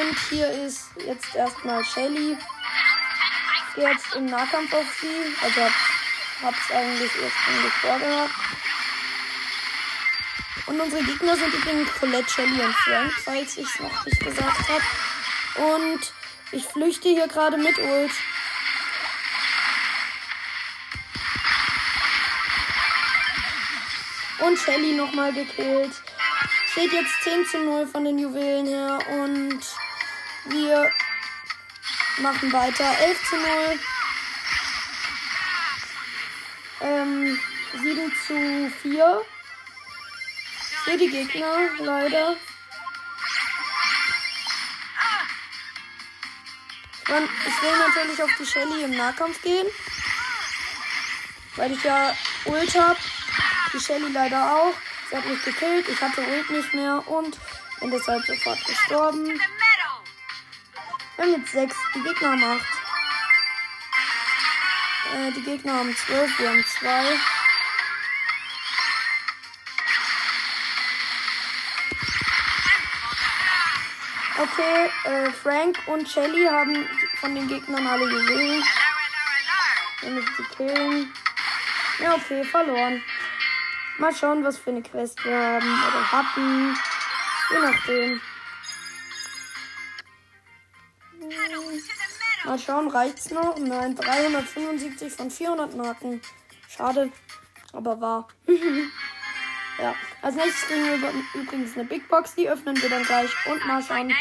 Und 0.00 0.18
hier 0.30 0.50
ist 0.66 0.90
jetzt 1.04 1.34
erstmal 1.34 1.84
Shelly 1.84 2.36
jetzt 3.76 4.14
im 4.14 4.26
Nahkampf 4.26 4.72
auf 4.72 4.86
sie. 5.00 5.34
Also 5.42 5.60
hab, 5.62 5.72
hab's 6.42 6.70
eigentlich 6.70 7.10
erst 7.22 7.36
eigentlich 7.48 7.72
vorgehabt. 7.74 8.34
Und 10.68 10.78
unsere 10.78 11.02
Gegner 11.02 11.34
sind 11.34 11.54
übrigens 11.54 11.90
Colette, 11.98 12.28
Shelly 12.28 12.60
und 12.60 12.74
Frank, 12.74 13.12
falls 13.24 13.56
ich 13.56 13.66
es 13.66 13.80
noch 13.80 14.04
nicht 14.04 14.22
gesagt 14.22 14.68
habe. 14.68 15.72
Und 15.72 16.00
ich 16.52 16.64
flüchte 16.64 17.08
hier 17.08 17.26
gerade 17.26 17.56
mit 17.56 17.78
Ult. 17.78 18.10
Und 24.40 24.58
Shelly 24.58 24.92
nochmal 24.92 25.32
gekillt. 25.32 25.92
Steht 26.66 26.92
jetzt 26.92 27.22
10 27.24 27.46
zu 27.46 27.58
0 27.60 27.86
von 27.86 28.04
den 28.04 28.18
Juwelen 28.18 28.66
her. 28.66 28.98
Und 29.08 29.60
wir 30.50 30.92
machen 32.18 32.52
weiter. 32.52 32.84
11 33.00 33.30
zu 33.30 33.36
0. 33.36 33.44
Ähm, 36.82 37.40
7 37.82 38.12
zu 38.26 38.70
4. 38.82 39.24
Für 40.88 40.96
die 40.96 41.10
Gegner, 41.10 41.68
leider. 41.80 42.34
Man, 47.08 47.24
ich 47.24 47.62
will 47.62 47.78
natürlich 47.86 48.22
auf 48.22 48.30
die 48.38 48.46
Shelly 48.46 48.84
im 48.84 48.96
Nahkampf 48.96 49.42
gehen. 49.42 49.66
Weil 51.56 51.72
ich 51.72 51.84
ja 51.84 52.16
Ult 52.46 52.74
hab. 52.74 52.96
Die 53.74 53.80
Shelly 53.80 54.10
leider 54.10 54.50
auch. 54.50 54.72
Sie 55.10 55.16
hat 55.18 55.26
mich 55.26 55.44
gekillt. 55.44 55.86
Ich 55.90 56.00
hatte 56.00 56.22
Ult 56.22 56.48
nicht 56.48 56.72
mehr 56.72 57.06
und 57.06 57.38
bin 57.80 57.90
deshalb 57.90 58.24
sofort 58.24 58.64
gestorben. 58.64 59.26
Wir 61.16 61.24
haben 61.24 61.32
jetzt 61.32 61.52
6. 61.52 61.76
Die 61.96 62.02
Gegner 62.02 62.30
haben 62.30 62.44
8. 62.44 62.64
Äh, 65.16 65.32
die 65.32 65.42
Gegner 65.42 65.74
haben 65.74 65.94
12. 65.94 66.38
Wir 66.38 66.48
haben 66.48 66.64
2. 66.80 67.37
Okay, 74.58 74.90
äh, 75.04 75.30
Frank 75.30 75.78
und 75.86 76.08
Shelly 76.08 76.44
haben 76.44 76.84
von 77.20 77.32
den 77.32 77.46
Gegnern 77.46 77.86
alle 77.86 78.10
Juwelen. 78.10 78.64
Wir 80.00 80.10
müssen 80.10 80.34
sie 80.36 80.56
killen. 80.56 81.14
Ja, 82.02 82.16
okay, 82.16 82.42
verloren. 82.42 83.00
Mal 83.98 84.12
schauen, 84.12 84.42
was 84.42 84.58
für 84.58 84.70
eine 84.70 84.82
Quest 84.82 85.24
wir 85.24 85.36
haben 85.36 85.64
oder 85.64 86.12
hatten. 86.12 86.76
Je 87.52 87.58
nachdem. 87.60 88.20
Mal 92.44 92.58
schauen, 92.58 92.88
reicht's 92.88 93.30
noch? 93.30 93.56
Nein, 93.58 93.94
375 93.94 95.12
von 95.12 95.30
400 95.30 95.76
Marken. 95.76 96.20
Schade, 96.68 97.12
aber 97.72 98.00
wahr. 98.00 98.28
ja, 99.78 99.94
als 100.20 100.34
nächstes 100.34 100.66
kriegen 100.66 101.00
wir 101.00 101.12
übrigens 101.40 101.76
eine 101.76 101.84
Big 101.84 102.08
Box. 102.08 102.34
Die 102.34 102.48
öffnen 102.48 102.80
wir 102.82 102.90
dann 102.90 103.04
gleich 103.04 103.30
und 103.46 103.64
mal 103.64 103.80
schauen, 103.84 104.12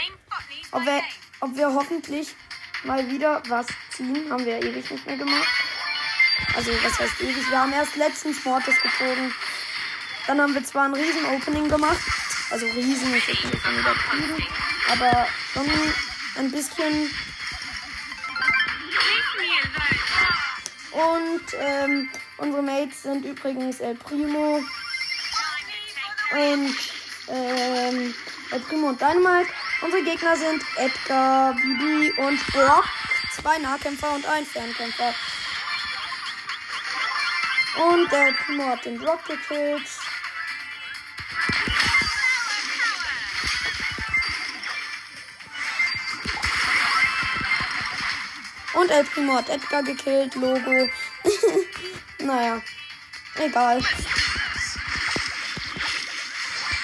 ob 0.72 0.86
wir, 0.86 1.02
ob 1.40 1.56
wir 1.56 1.74
hoffentlich 1.74 2.36
mal 2.84 3.10
wieder 3.10 3.42
was 3.48 3.68
ziehen. 3.92 4.30
Haben 4.30 4.46
wir 4.46 4.60
ja 4.60 4.66
ewig 4.66 4.90
nicht 4.90 5.06
mehr 5.06 5.18
gemacht. 5.18 5.48
Also, 6.56 6.72
was 6.84 7.00
heißt 7.00 7.22
ewig? 7.22 7.50
Wir 7.50 7.60
haben 7.60 7.74
erst 7.74 7.96
letztens 7.96 8.44
Mortis 8.46 8.76
gezogen. 8.82 9.34
Dann 10.28 10.42
haben 10.42 10.54
wir 10.54 10.64
zwar 10.64 10.86
ein 10.86 10.94
Riesen-Opening 10.94 11.70
gemacht. 11.70 12.00
Also 12.50 12.66
Riesen 12.66 13.14
ist 13.14 13.28
jetzt 13.28 13.44
bisschen 13.52 13.80
übertrieben. 13.80 14.48
Aber 14.90 15.28
schon 15.54 15.66
ein 16.38 16.52
bisschen 16.52 17.10
Und 20.98 21.42
ähm, 21.60 22.10
unsere 22.38 22.64
Mates 22.64 23.04
sind 23.04 23.24
übrigens 23.24 23.80
El 23.80 23.94
Primo 23.94 24.64
und 26.32 26.76
ähm, 27.28 28.16
El 28.50 28.60
Primo 28.62 28.88
und 28.88 29.00
Dynamite. 29.00 29.52
Unsere 29.80 30.04
Gegner 30.04 30.36
sind 30.36 30.64
Edgar, 30.76 31.54
Bibi 31.54 32.12
und 32.18 32.48
Brock. 32.48 32.86
Zwei 33.32 33.60
Nahkämpfer 33.60 34.16
und 34.16 34.26
ein 34.26 34.46
Fernkämpfer. 34.46 35.14
Und 37.80 38.12
der 38.12 38.34
Primo 38.34 38.66
hat 38.66 38.86
den 38.86 38.98
Brock 38.98 39.24
gekillt. 39.26 39.88
Und 48.74 48.90
El 48.90 49.04
Primo 49.04 49.36
hat 49.36 49.50
Edgar 49.50 49.84
gekillt. 49.84 50.36
Logo. 50.36 50.90
Naja, 52.20 52.62
egal. 53.36 53.80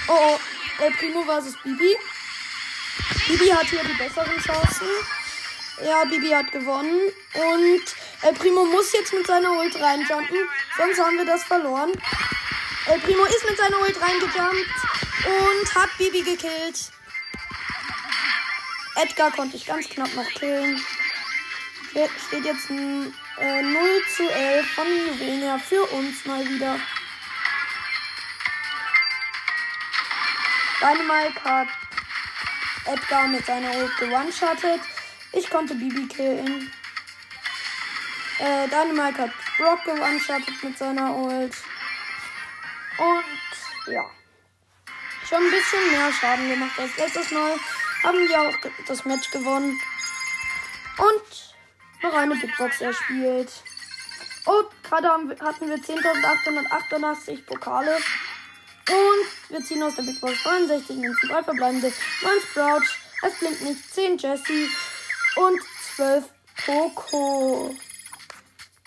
Oh, 0.07 0.13
oh. 0.13 0.39
El 0.79 0.91
Primo 0.93 1.23
versus 1.23 1.55
Bibi. 1.63 1.95
Bibi 3.27 3.50
hat 3.50 3.68
hier 3.68 3.84
die 3.84 3.94
besseren 3.94 4.38
Chancen. 4.42 4.88
Ja, 5.86 6.03
Bibi 6.06 6.30
hat 6.30 6.51
gewonnen. 6.51 7.12
Und 7.34 7.84
El 8.22 8.34
Primo 8.34 8.65
muss 8.65 8.92
jetzt 8.94 9.13
mit 9.13 9.25
seiner 9.25 9.51
Ult 9.51 9.75
reinjumpen. 9.80 10.38
Sonst 10.77 11.00
haben 11.00 11.18
wir 11.18 11.25
das 11.25 11.44
verloren. 11.44 11.92
El 12.88 13.00
Primo 13.00 13.24
ist 13.25 13.50
mit 13.50 13.58
seiner 13.58 13.80
Ult 13.80 14.01
reingejumpt 14.01 14.70
und 15.25 15.75
hat 15.75 15.98
Bibi 15.98 16.22
gekillt. 16.22 16.92
Edgar 18.96 19.32
konnte 19.32 19.56
ich 19.56 19.65
ganz 19.65 19.88
knapp 19.89 20.13
noch 20.15 20.30
killen. 20.30 20.80
Hier 21.94 22.10
steht 22.27 22.46
jetzt 22.46 22.70
ein 22.70 23.13
äh, 23.39 23.62
0 23.62 24.03
zu 24.15 24.30
11 24.30 24.68
von 24.68 24.86
Juwelen 24.86 25.60
für 25.60 25.84
uns 25.86 26.25
mal 26.25 26.48
wieder. 26.48 26.80
Dynamite 30.82 31.44
hat 31.46 31.68
Edgar 32.86 33.28
mit 33.28 33.46
seiner 33.46 33.72
Ult 33.75 33.98
gewone-shottet. 33.98 34.82
Ich 35.32 35.50
konnte 35.50 35.75
Bibi 35.75 36.08
killen. 36.08 36.72
Äh, 38.40 38.68
Dynamite 38.68 39.24
hat 39.24 39.32
Brock 39.58 39.84
gewone-shottet 39.86 40.63
mit 40.63 40.78
seiner 40.78 41.16
Ult. 41.16 41.56
Und 42.98 43.94
ja. 43.94 44.10
Schon 45.28 45.44
ein 45.44 45.52
bisschen 45.52 45.92
mehr 45.92 46.12
Schaden 46.12 46.50
gemacht 46.50 46.78
als 46.80 46.98
letztes 46.98 47.32
Mal. 47.32 47.56
Haben 48.04 48.28
wir 48.28 48.42
auch 48.42 48.56
das 48.88 49.06
Match 49.06 49.32
gewonnen. 49.32 49.80
Und 50.98 51.56
noch 52.02 52.13
eine 52.13 52.36
Big 52.36 52.56
Box 52.58 52.82
erspielt. 52.82 53.52
Und 54.46 54.84
gerade 54.84 55.08
hatten 55.40 55.70
wir 55.70 55.78
10.888 55.78 57.46
Pokale. 57.46 57.98
Und 58.90 59.52
wir 59.52 59.63
ziehen 59.63 59.82
aus 59.84 59.96
der 59.96 60.04
Big 60.04 60.20
Box 60.20 60.44
63 60.44 60.98
Münzen, 60.98 61.30
3 61.30 61.44
verbleibende, 61.44 61.94
9 62.22 62.32
Sprout, 62.42 62.84
es 63.25 63.40
blinkt 63.40 63.62
nicht, 63.62 63.94
10 63.94 64.18
Jesse 64.18 64.68
und 65.38 65.62
12 65.96 66.25
Poco. 66.66 67.75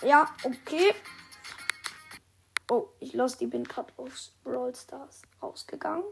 Ja, 0.03 0.29
okay. 0.43 0.93
Oh, 2.69 2.87
ich 2.99 3.13
los 3.13 3.37
die 3.37 3.47
bin 3.47 3.63
gerade 3.63 3.91
aus 3.97 4.33
Brawl 4.43 4.75
Stars 4.75 5.21
rausgegangen. 5.41 6.03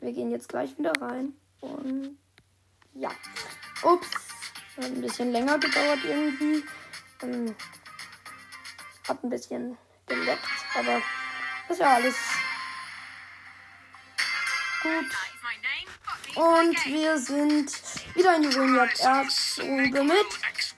Wir 0.00 0.12
gehen 0.12 0.30
jetzt 0.30 0.48
gleich 0.48 0.76
wieder 0.78 0.92
rein. 1.00 1.34
Und 1.60 2.18
ja. 2.94 3.10
Ups. 3.82 4.08
Hat 4.76 4.84
ein 4.84 5.00
bisschen 5.00 5.32
länger 5.32 5.58
gedauert 5.58 6.00
irgendwie. 6.04 6.64
Ähm, 7.22 7.54
hat 9.08 9.22
ein 9.22 9.30
bisschen 9.30 9.78
geleckt, 10.06 10.44
aber 10.78 11.00
ist 11.68 11.80
ja 11.80 11.94
alles 11.94 12.16
gut. 14.82 15.16
Und 16.36 16.86
wir 16.86 17.18
sind 17.18 17.72
wieder 18.14 18.36
in 18.36 18.42
Juwelenjagd 18.42 19.00
Erzgrube 19.00 20.04
mit 20.04 20.26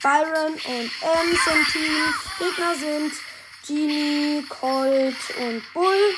Byron 0.01 0.53
und 0.53 0.91
Ems 1.01 1.47
im 1.47 1.67
Team. 1.67 2.13
Gegner 2.39 2.75
sind 2.75 3.13
Genie, 3.67 4.45
Colt 4.47 5.17
und 5.37 5.73
Bull. 5.73 6.15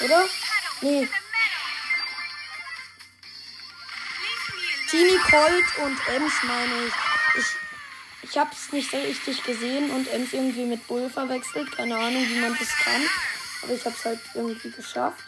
Oder? 0.00 0.24
Nee. 0.80 1.08
Genie, 4.90 5.18
Colt 5.30 5.78
und 5.84 6.08
Ems 6.08 6.32
meine 6.42 6.86
ich. 6.86 6.94
Ich, 7.38 8.30
ich 8.30 8.38
habe 8.38 8.50
es 8.52 8.72
nicht 8.72 8.90
so 8.90 8.98
richtig 8.98 9.44
gesehen 9.44 9.90
und 9.90 10.08
Ems 10.08 10.32
irgendwie 10.32 10.64
mit 10.64 10.86
Bull 10.88 11.08
verwechselt. 11.08 11.70
Keine 11.70 11.96
Ahnung, 11.96 12.26
wie 12.28 12.40
man 12.40 12.56
das 12.58 12.76
kann. 12.78 13.02
Aber 13.62 13.72
ich 13.72 13.84
habe 13.84 13.94
es 13.96 14.04
halt 14.04 14.20
irgendwie 14.34 14.70
geschafft. 14.70 15.24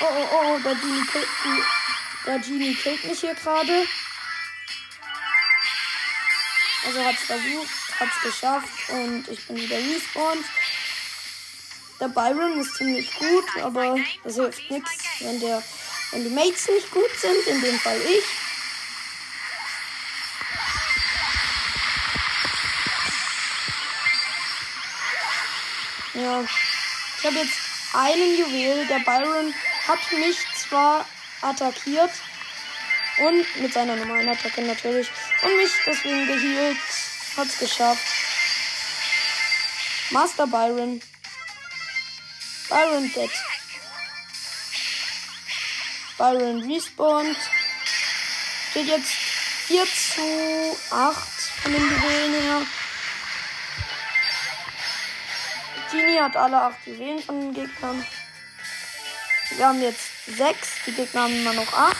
Oh, 0.00 0.04
oh, 0.06 0.28
oh, 0.32 0.58
der 0.60 0.74
Genie 0.76 1.06
killt, 1.06 1.28
der 2.26 2.38
Genie 2.38 2.74
killt 2.74 3.04
mich 3.04 3.20
hier 3.20 3.34
gerade. 3.34 3.86
Also 6.86 7.04
hat 7.04 7.14
es 7.14 7.22
versucht, 7.22 8.00
hat 8.00 8.08
es 8.08 8.22
geschafft 8.22 8.90
und 8.90 9.28
ich 9.28 9.46
bin 9.46 9.56
wieder 9.56 9.76
respawned. 9.76 10.44
Der 12.00 12.08
Byron 12.08 12.60
ist 12.60 12.76
ziemlich 12.76 13.12
gut, 13.16 13.44
aber 13.62 13.96
das 14.22 14.36
hilft 14.36 14.70
nichts, 14.70 14.92
wenn 15.18 15.40
wenn 16.12 16.24
die 16.24 16.30
Mates 16.30 16.68
nicht 16.68 16.90
gut 16.90 17.10
sind, 17.20 17.46
in 17.48 17.60
dem 17.60 17.78
Fall 17.80 18.00
ich. 18.00 18.47
Ja, 26.28 26.44
ich 27.18 27.24
habe 27.24 27.36
jetzt 27.36 27.58
einen 27.94 28.36
Juwel. 28.36 28.86
Der 28.86 28.98
Byron 28.98 29.54
hat 29.86 29.98
mich 30.12 30.36
zwar 30.56 31.06
attackiert 31.40 32.10
und 33.20 33.62
mit 33.62 33.72
seiner 33.72 33.96
normalen 33.96 34.28
Attacke 34.28 34.60
natürlich 34.60 35.08
und 35.42 35.56
mich 35.56 35.70
deswegen 35.86 36.26
gehealt. 36.26 36.76
Hat's 37.34 37.58
geschafft. 37.58 38.06
Master 40.10 40.46
Byron. 40.46 41.00
Byron 42.68 43.10
dead. 43.14 43.30
Byron 46.18 46.70
respawned. 46.70 47.38
Steht 48.70 48.88
jetzt 48.88 49.12
4 49.68 49.84
zu 49.86 50.78
8 50.90 51.18
von 51.62 51.72
den 51.72 51.82
Juwelen 51.82 52.42
her. 52.42 52.66
Genie 55.90 56.20
hat 56.20 56.36
alle 56.36 56.56
8 56.60 56.86
Juwelen 56.86 57.22
von 57.22 57.40
den 57.40 57.54
Gegnern. 57.54 58.04
Wir 59.50 59.66
haben 59.66 59.80
jetzt 59.80 60.10
6. 60.26 60.68
Die 60.86 60.92
Gegner 60.92 61.22
haben 61.22 61.34
immer 61.34 61.54
noch 61.54 61.72
8. 61.72 61.96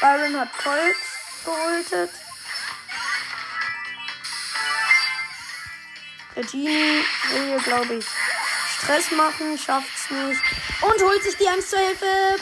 Byron 0.00 0.40
hat 0.40 0.48
Colt 0.56 0.96
geholtet. 1.44 2.10
Der 6.36 6.44
Genie 6.44 7.04
will 7.30 7.46
hier, 7.46 7.60
glaube 7.60 7.94
ich, 7.94 8.06
Stress 8.78 9.10
machen, 9.12 9.58
schafft's 9.58 10.10
nicht. 10.10 10.40
Und 10.80 11.02
holt 11.02 11.22
sich 11.22 11.36
die 11.36 11.46
Ems 11.46 11.68
zur 11.68 11.78
Hilfe. 11.78 12.38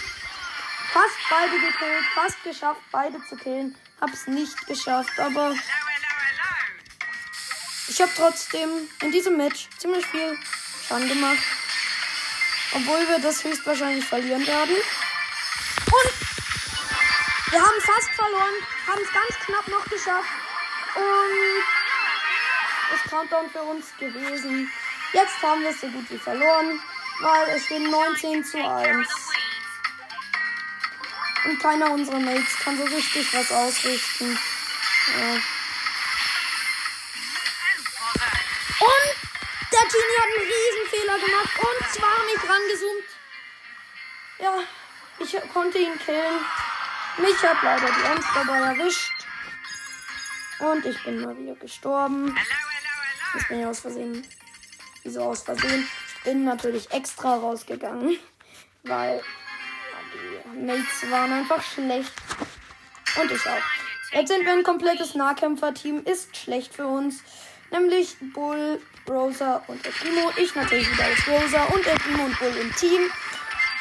Fast 0.93 1.17
beide 1.31 1.59
gekillt, 1.59 2.05
fast 2.15 2.45
geschafft, 2.45 2.83
beide 2.91 3.19
zu 3.27 3.37
killen. 3.37 3.75
Hab's 3.99 4.27
nicht 4.27 4.67
geschafft, 4.67 5.19
aber 5.19 5.55
ich 7.89 8.01
habe 8.01 8.13
trotzdem 8.15 8.69
in 9.01 9.11
diesem 9.11 9.39
Match 9.39 9.69
ziemlich 9.79 10.05
viel 10.07 10.39
Schaden 10.87 11.09
gemacht. 11.09 11.43
Obwohl 12.75 13.09
wir 13.09 13.19
das 13.21 13.43
höchstwahrscheinlich 13.43 14.05
verlieren 14.05 14.47
werden. 14.47 14.77
Und 14.77 16.13
wir 17.53 17.61
haben 17.61 17.81
fast 17.81 18.11
verloren, 18.11 18.55
haben 18.87 19.03
es 19.03 19.13
ganz 19.13 19.47
knapp 19.47 19.69
noch 19.69 19.85
geschafft. 19.85 20.29
Und 20.95 21.65
das 22.91 23.11
Countdown 23.11 23.51
für 23.51 23.63
uns 23.63 23.87
gewesen. 23.99 24.71
Jetzt 25.15 25.43
haben 25.43 25.63
wir 25.63 25.71
es 25.71 25.81
so 25.81 25.87
gut 25.89 26.11
wie 26.11 26.19
verloren, 26.19 26.81
weil 27.21 27.57
es 27.57 27.65
steht 27.65 27.91
19 27.91 28.45
zu 28.45 28.59
1. 28.59 29.32
Und 31.45 31.59
keiner 31.61 31.91
unserer 31.91 32.21
Mates 32.21 32.57
kann 32.63 32.77
so 32.77 32.85
richtig 32.85 33.33
was 33.35 33.51
ausrichten. 33.51 34.39
Ja. 35.19 35.33
Und 38.81 39.17
der 39.73 39.81
Genie 39.81 40.19
hat 40.19 40.29
einen 40.29 40.47
Riesenfehler 40.53 41.19
gemacht 41.19 41.59
und 41.59 41.89
zwar 41.93 42.25
nicht 42.27 42.49
rangezoomt. 42.49 43.09
Ja, 44.39 44.63
ich 45.19 45.53
konnte 45.53 45.79
ihn 45.79 45.99
killen. 45.99 46.41
Mich 47.19 47.43
hat 47.43 47.63
leider 47.63 47.87
die 47.87 48.05
Angst 48.07 48.29
dabei 48.35 48.59
erwischt. 48.59 49.13
Und 50.61 50.87
ich 50.87 51.03
bin 51.03 51.21
mal 51.23 51.37
wieder 51.37 51.57
gestorben. 51.57 52.37
Ich 53.37 53.49
bin 53.49 53.61
ja 53.61 53.71
aus 53.71 53.81
Versehen. 53.81 54.27
Wieso 55.03 55.23
aus 55.23 55.43
Versehen? 55.43 55.89
Ich 56.17 56.23
bin 56.23 56.45
natürlich 56.45 56.91
extra 56.93 57.35
rausgegangen. 57.35 58.19
Weil 58.85 59.23
Mates 60.55 61.11
waren 61.11 61.33
einfach 61.33 61.63
schlecht. 61.63 62.13
Und 63.21 63.31
ich 63.31 63.47
auch. 63.47 63.63
Jetzt 64.13 64.29
sind 64.29 64.45
wir 64.45 64.53
ein 64.53 64.63
komplettes 64.63 65.15
Nahkämpfer-Team. 65.15 66.05
Ist 66.05 66.37
schlecht 66.37 66.75
für 66.75 66.87
uns. 66.87 67.23
Nämlich 67.71 68.17
Bull, 68.35 68.81
Rosa 69.09 69.63
und 69.67 69.85
El 69.85 69.93
Primo. 69.93 70.31
Ich 70.37 70.55
natürlich 70.55 70.91
wieder 70.93 71.05
als 71.05 71.27
Rosa 71.27 71.65
und 71.65 71.87
El 71.87 71.99
Primo 71.99 72.25
und 72.25 72.39
Bull 72.39 72.57
im 72.61 72.75
Team. 72.77 73.11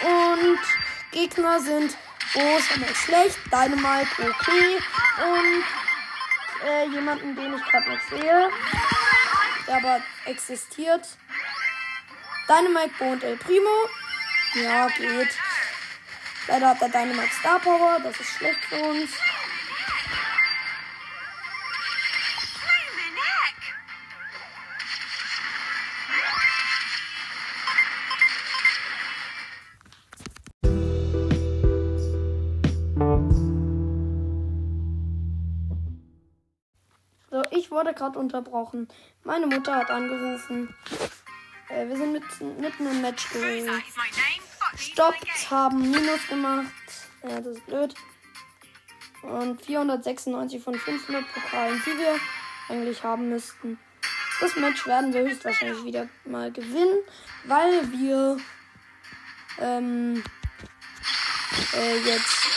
Und 0.01 0.59
Gegner 1.11 1.59
sind 1.59 1.95
Groß 2.33 2.77
und 2.77 2.95
schlecht, 2.95 3.37
Dynamite 3.51 4.07
okay 4.19 4.77
und 5.19 5.63
äh, 6.65 6.87
jemanden, 6.87 7.35
den 7.35 7.55
ich 7.55 7.61
gerade 7.65 7.89
nicht 7.89 8.09
sehe, 8.09 8.49
der 9.67 9.75
aber 9.75 9.99
existiert. 10.25 11.05
Dynamite, 12.47 12.93
Bo 12.97 13.11
und 13.11 13.23
El 13.23 13.35
Primo. 13.35 13.89
Ja, 14.53 14.87
geht. 14.87 15.29
Leider 16.51 16.67
hat 16.67 16.81
der 16.81 16.89
Dynamite 16.89 17.33
Star 17.39 17.59
Power. 17.59 17.97
Das 18.03 18.19
ist 18.19 18.29
schlecht 18.31 18.59
für 18.65 18.83
uns. 18.83 19.11
So, 37.29 37.43
ich 37.51 37.71
wurde 37.71 37.93
gerade 37.93 38.19
unterbrochen. 38.19 38.89
Meine 39.23 39.47
Mutter 39.47 39.73
hat 39.77 39.89
angerufen. 39.89 40.75
Äh, 41.69 41.87
wir 41.87 41.95
sind 41.95 42.11
mitten, 42.11 42.59
mitten 42.59 42.87
im 42.87 43.01
Match 43.01 43.29
gewesen. 43.29 43.69
Stoppt, 44.91 45.49
haben 45.49 45.89
Minus 45.89 46.27
gemacht. 46.27 46.67
Ja, 47.23 47.39
das 47.39 47.55
ist 47.55 47.65
blöd. 47.65 47.93
Und 49.21 49.63
496 49.63 50.61
von 50.61 50.75
500 50.75 51.23
Pokalen, 51.33 51.81
die 51.85 51.97
wir 51.97 52.19
eigentlich 52.67 53.01
haben 53.01 53.29
müssten. 53.29 53.79
Das 54.41 54.55
Match 54.57 54.85
werden 54.87 55.13
wir 55.13 55.21
höchstwahrscheinlich 55.21 55.85
wieder 55.85 56.09
mal 56.25 56.51
gewinnen, 56.51 56.97
weil 57.45 57.89
wir 57.93 58.37
ähm, 59.59 60.23
äh, 61.73 61.97
jetzt 61.99 62.47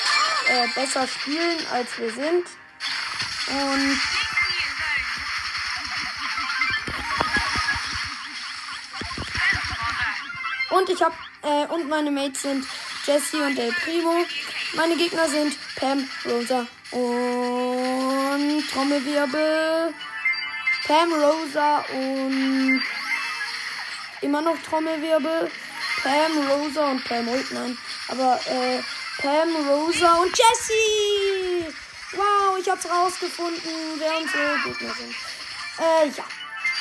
äh, 0.49 0.67
besser 0.75 1.07
spielen, 1.07 1.59
als 1.71 1.99
wir 1.99 2.11
sind. 2.11 2.47
Und 3.49 4.01
Und 10.77 10.91
ich 10.91 11.01
habe 11.01 11.15
äh, 11.43 11.67
und 11.73 11.89
meine 11.89 12.11
Mates 12.11 12.43
sind 12.43 12.67
Jesse 13.07 13.37
und 13.45 13.57
El 13.57 13.73
Primo. 13.73 14.25
Meine 14.75 14.97
Gegner 14.97 15.29
sind 15.29 15.57
Pam, 15.77 16.09
Rosa 16.25 16.67
und 16.91 18.65
Trommelwirbel. 18.73 19.95
Pam, 20.87 21.13
Rosa 21.13 21.85
und 21.93 22.83
immer 24.21 24.43
noch 24.43 24.57
Trommelwirbel. 24.69 25.49
Pam, 26.03 26.49
Rosa 26.49 26.91
und 26.91 27.05
Pam 27.05 27.29
Ult, 27.29 27.53
nein. 27.53 27.79
Aber 28.09 28.41
äh, 28.47 28.81
Pam, 29.23 29.55
Rosa 29.69 30.15
und 30.17 30.37
Jesse. 30.37 31.73
Wow, 32.17 32.59
ich 32.61 32.69
hab's 32.69 32.89
rausgefunden, 32.91 33.73
wer 33.99 34.19
unsere 34.19 34.59
Gegner 34.65 34.95
sind. 34.95 35.15
Äh, 35.79 36.09
ja. 36.09 36.25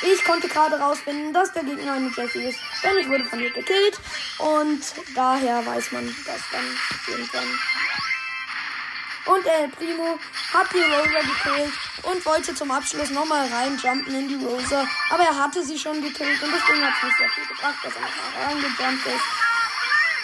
Ich 0.01 0.23
konnte 0.25 0.47
gerade 0.47 0.77
rausfinden, 0.79 1.31
dass 1.31 1.53
der 1.53 1.63
Gegner 1.63 1.93
eine 1.93 2.11
Jessie 2.15 2.45
ist, 2.45 2.59
denn 2.83 2.97
ich 2.99 3.07
wurde 3.07 3.25
von 3.25 3.39
ihr 3.39 3.51
gekillt. 3.51 3.99
Und 4.37 4.81
daher 5.15 5.65
weiß 5.65 5.91
man 5.91 6.05
das 6.25 6.41
dann 6.51 6.77
irgendwann. 7.07 7.59
Und 9.25 9.45
der 9.45 9.69
Primo 9.69 10.19
hat 10.53 10.67
die 10.73 10.79
Rosa 10.79 11.19
gekillt 11.19 11.73
und 12.03 12.25
wollte 12.25 12.53
zum 12.53 12.71
Abschluss 12.71 13.09
nochmal 13.09 13.47
reinjumpen 13.47 14.13
in 14.13 14.27
die 14.27 14.45
Rosa. 14.45 14.85
Aber 15.09 15.23
er 15.23 15.37
hatte 15.37 15.63
sie 15.63 15.79
schon 15.79 16.01
gekillt 16.01 16.43
und 16.43 16.51
deswegen 16.51 16.85
hat 16.85 16.93
es 16.97 17.03
nicht 17.03 17.17
sehr 17.17 17.29
viel 17.29 17.45
gebracht, 17.45 17.77
dass 17.83 17.93
er 17.95 18.01
noch 18.01 18.47
reingejumpt 18.47 19.05
ist. 19.07 19.23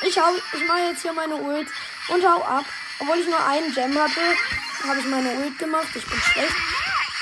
Ich, 0.02 0.18
hau, 0.20 0.32
ich 0.54 0.68
mache 0.68 0.80
jetzt 0.92 1.02
hier 1.02 1.14
meine 1.14 1.36
Ult 1.36 1.68
und 2.10 2.26
hau 2.26 2.44
ab. 2.44 2.66
Obwohl 3.00 3.20
ich 3.20 3.28
nur 3.28 3.46
einen 3.46 3.74
Gem 3.74 3.98
hatte, 3.98 4.22
habe 4.86 5.00
ich 5.00 5.06
meine 5.06 5.32
Ult 5.32 5.58
gemacht. 5.58 5.88
Ich 5.96 6.06
bin 6.06 6.20
schlecht. 6.20 6.56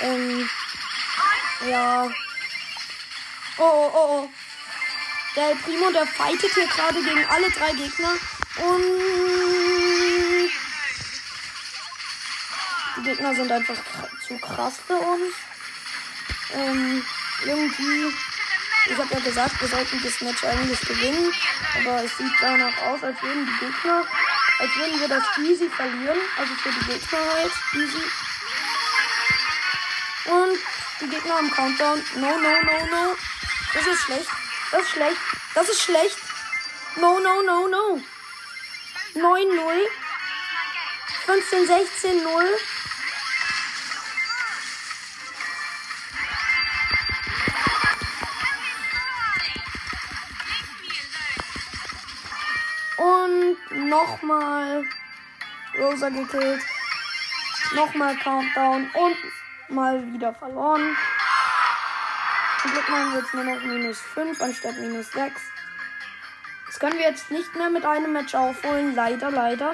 Ähm, 0.02 0.50
ja. 1.70 2.10
Oh, 3.58 3.64
oh, 3.64 3.92
oh, 3.94 4.24
oh. 4.24 4.30
Der 5.38 5.56
Primo, 5.64 5.92
der 5.92 6.08
fightet 6.08 6.52
hier 6.52 6.66
gerade 6.66 7.00
gegen 7.00 7.24
alle 7.30 7.52
drei 7.52 7.72
Gegner. 7.74 8.10
Und 8.58 8.82
die 12.98 13.04
Gegner 13.04 13.36
sind 13.36 13.52
einfach 13.52 13.78
zu 14.28 14.36
krass 14.40 14.80
für 14.88 14.96
uns. 14.96 15.36
Ähm, 16.56 17.06
irgendwie. 17.46 18.14
Ich 18.88 18.98
habe 18.98 19.14
ja 19.14 19.20
gesagt, 19.20 19.62
wir 19.62 19.68
sollten 19.68 20.02
das 20.04 20.22
Match 20.22 20.44
eigentlich 20.44 20.82
gewinnen. 20.82 21.32
Aber 21.78 22.04
es 22.04 22.18
sieht 22.18 22.34
danach 22.42 22.76
aus, 22.88 23.04
als 23.04 23.22
würden 23.22 23.46
die 23.46 23.66
Gegner, 23.66 24.08
als 24.58 24.76
würden 24.76 25.00
wir 25.00 25.08
das 25.08 25.24
easy 25.38 25.70
verlieren. 25.70 26.18
Also 26.40 26.54
für 26.56 26.72
die 26.72 26.86
Gegner 26.94 27.20
halt 27.36 27.52
easy. 27.76 28.04
Und 30.26 30.58
die 31.00 31.10
Gegner 31.10 31.38
am 31.38 31.52
Countdown. 31.52 32.04
No, 32.16 32.40
no, 32.40 32.62
no, 32.64 32.88
no. 32.90 33.16
Das 33.76 33.86
ist 33.86 34.02
schlecht. 34.02 34.47
Das 34.72 34.82
ist 34.82 34.90
schlecht. 34.90 35.18
Das 35.56 35.70
ist 35.70 35.82
schlecht. 35.82 36.18
No, 36.98 37.20
no, 37.20 37.42
no, 37.42 37.68
no. 37.68 38.02
9-0. 39.16 39.88
15, 41.26 41.68
16, 41.68 42.24
0. 42.24 42.44
Und 52.98 53.90
nochmal 53.90 54.84
Rosa 55.78 56.10
gekillt. 56.10 56.62
Nochmal 57.74 58.18
Countdown 58.18 58.90
und 58.94 59.18
mal 59.70 60.14
wieder 60.14 60.34
verloren. 60.34 60.96
Zum 62.68 62.74
Glück 62.74 62.90
machen 62.90 63.14
wir 63.14 63.20
jetzt 63.20 63.34
nur 63.34 63.44
noch 63.46 63.64
minus 63.64 64.02
5 64.02 64.42
anstatt 64.42 64.78
minus 64.78 65.10
6. 65.14 65.42
Das 66.66 66.80
können 66.80 66.98
wir 66.98 67.06
jetzt 67.06 67.32
nicht 67.32 67.56
mehr 67.56 67.70
mit 67.70 67.86
einem 67.86 68.12
Match 68.12 68.36
aufholen. 68.36 68.94
Leider, 68.94 69.32
leider. 69.32 69.74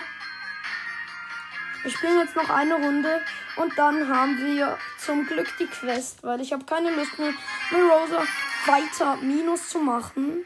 Wir 1.82 1.90
spielen 1.90 2.20
jetzt 2.20 2.36
noch 2.36 2.52
eine 2.52 2.76
Runde 2.76 3.26
und 3.56 3.76
dann 3.80 4.08
haben 4.08 4.38
wir 4.38 4.78
zum 5.00 5.26
Glück 5.26 5.48
die 5.58 5.66
Quest, 5.66 6.22
weil 6.22 6.40
ich 6.42 6.54
habe 6.54 6.66
keine 6.66 6.92
Lust 6.92 7.18
mehr 7.18 7.34
mit 7.72 7.82
Rosa 7.82 8.28
weiter 8.68 9.16
Minus 9.16 9.70
zu 9.70 9.80
machen. 9.80 10.46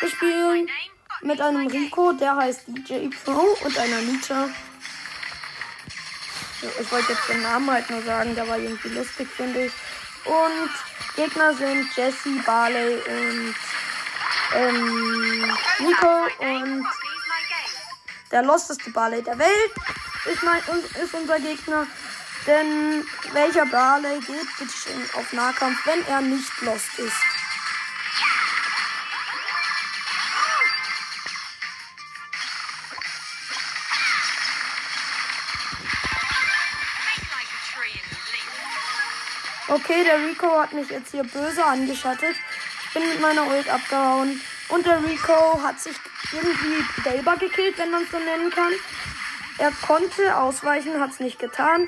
Wir 0.00 0.08
spielen 0.10 0.68
mit 1.22 1.40
einem 1.40 1.66
Rico, 1.66 2.12
der 2.12 2.36
heißt 2.36 2.64
DJ 2.66 3.08
Pro 3.24 3.56
und 3.64 3.78
einer 3.78 4.02
Nita. 4.02 4.50
Ich 6.78 6.92
wollte 6.92 7.12
jetzt 7.12 7.28
den 7.30 7.40
Namen 7.40 7.70
halt 7.70 7.88
nur 7.88 8.02
sagen, 8.02 8.34
der 8.34 8.46
war 8.46 8.58
irgendwie 8.58 8.88
lustig, 8.88 9.28
finde 9.34 9.64
ich. 9.64 9.72
Und 10.26 10.70
Gegner 11.20 11.52
sind 11.52 11.94
Jesse, 11.96 12.30
Barley 12.46 12.94
und 12.94 13.54
ähm, 14.54 15.52
Nico 15.80 16.08
und 16.38 16.86
der 18.30 18.42
losteste 18.42 18.90
Barley 18.90 19.22
der 19.22 19.38
Welt 19.38 19.72
ist, 20.24 20.42
mein, 20.42 20.62
ist 21.04 21.12
unser 21.12 21.38
Gegner. 21.38 21.86
Denn 22.46 23.04
welcher 23.34 23.66
Barley 23.66 24.18
geht 24.20 24.48
bitte 24.58 25.18
auf 25.18 25.30
Nahkampf, 25.34 25.84
wenn 25.84 26.06
er 26.06 26.22
nicht 26.22 26.62
lost 26.62 26.98
ist? 26.98 27.29
Okay, 39.70 40.02
der 40.02 40.18
Rico 40.18 40.60
hat 40.60 40.72
mich 40.72 40.90
jetzt 40.90 41.12
hier 41.12 41.22
böse 41.22 41.64
angeschattet. 41.64 42.34
Ich 42.86 42.92
bin 42.92 43.08
mit 43.08 43.20
meiner 43.20 43.46
Ult 43.46 43.72
abgehauen. 43.72 44.40
Und 44.68 44.84
der 44.84 45.00
Rico 45.00 45.62
hat 45.62 45.78
sich 45.78 45.94
irgendwie 46.32 46.84
selber 47.04 47.36
gekillt, 47.36 47.78
wenn 47.78 47.92
man 47.92 48.02
es 48.02 48.10
so 48.10 48.18
nennen 48.18 48.50
kann. 48.50 48.72
Er 49.58 49.70
konnte 49.86 50.36
ausweichen, 50.36 50.98
hat 50.98 51.12
es 51.12 51.20
nicht 51.20 51.38
getan. 51.38 51.86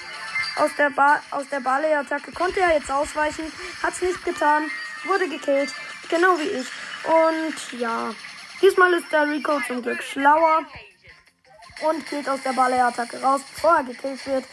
Aus 0.54 0.70
der, 0.78 0.92
aus 1.32 1.48
der 1.48 1.58
Barley-Attacke 1.58 2.30
konnte 2.30 2.60
er 2.60 2.74
jetzt 2.74 2.90
ausweichen, 2.90 3.50
hat 3.82 3.94
es 3.94 4.02
nicht 4.02 4.24
getan, 4.24 4.70
wurde 5.04 5.28
gekillt. 5.28 5.74
Genau 6.08 6.38
wie 6.38 6.60
ich. 6.60 6.68
Und 7.04 7.80
ja, 7.80 8.14
diesmal 8.60 8.92
ist 8.92 9.10
der 9.10 9.28
Rico 9.28 9.60
zum 9.66 9.82
Glück 9.82 10.04
schlauer 10.04 10.66
und 11.88 12.08
geht 12.08 12.28
aus 12.28 12.42
der 12.44 12.52
Barley-Attacke 12.52 13.20
raus, 13.20 13.40
bevor 13.52 13.78
er 13.78 13.84
gekillt 13.84 14.24
wird. 14.24 14.44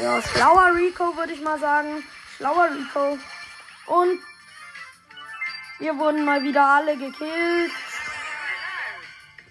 Ja, 0.00 0.22
schlauer 0.22 0.74
Rico, 0.74 1.16
würde 1.16 1.32
ich 1.32 1.40
mal 1.42 1.58
sagen. 1.58 2.02
Schlauer 2.36 2.70
Rico. 2.70 3.18
Und 3.86 4.18
wir 5.78 5.98
wurden 5.98 6.24
mal 6.24 6.42
wieder 6.42 6.64
alle 6.64 6.96
gekillt. 6.96 7.72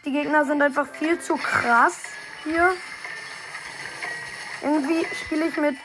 Die 0.06 0.12
Gegner 0.12 0.46
sind 0.46 0.62
einfach 0.62 0.88
viel 0.88 1.20
zu 1.20 1.36
krass 1.36 2.00
hier. 2.44 2.74
Irgendwie 4.64 5.06
spiele 5.16 5.48
ich 5.48 5.58
mit 5.58 5.78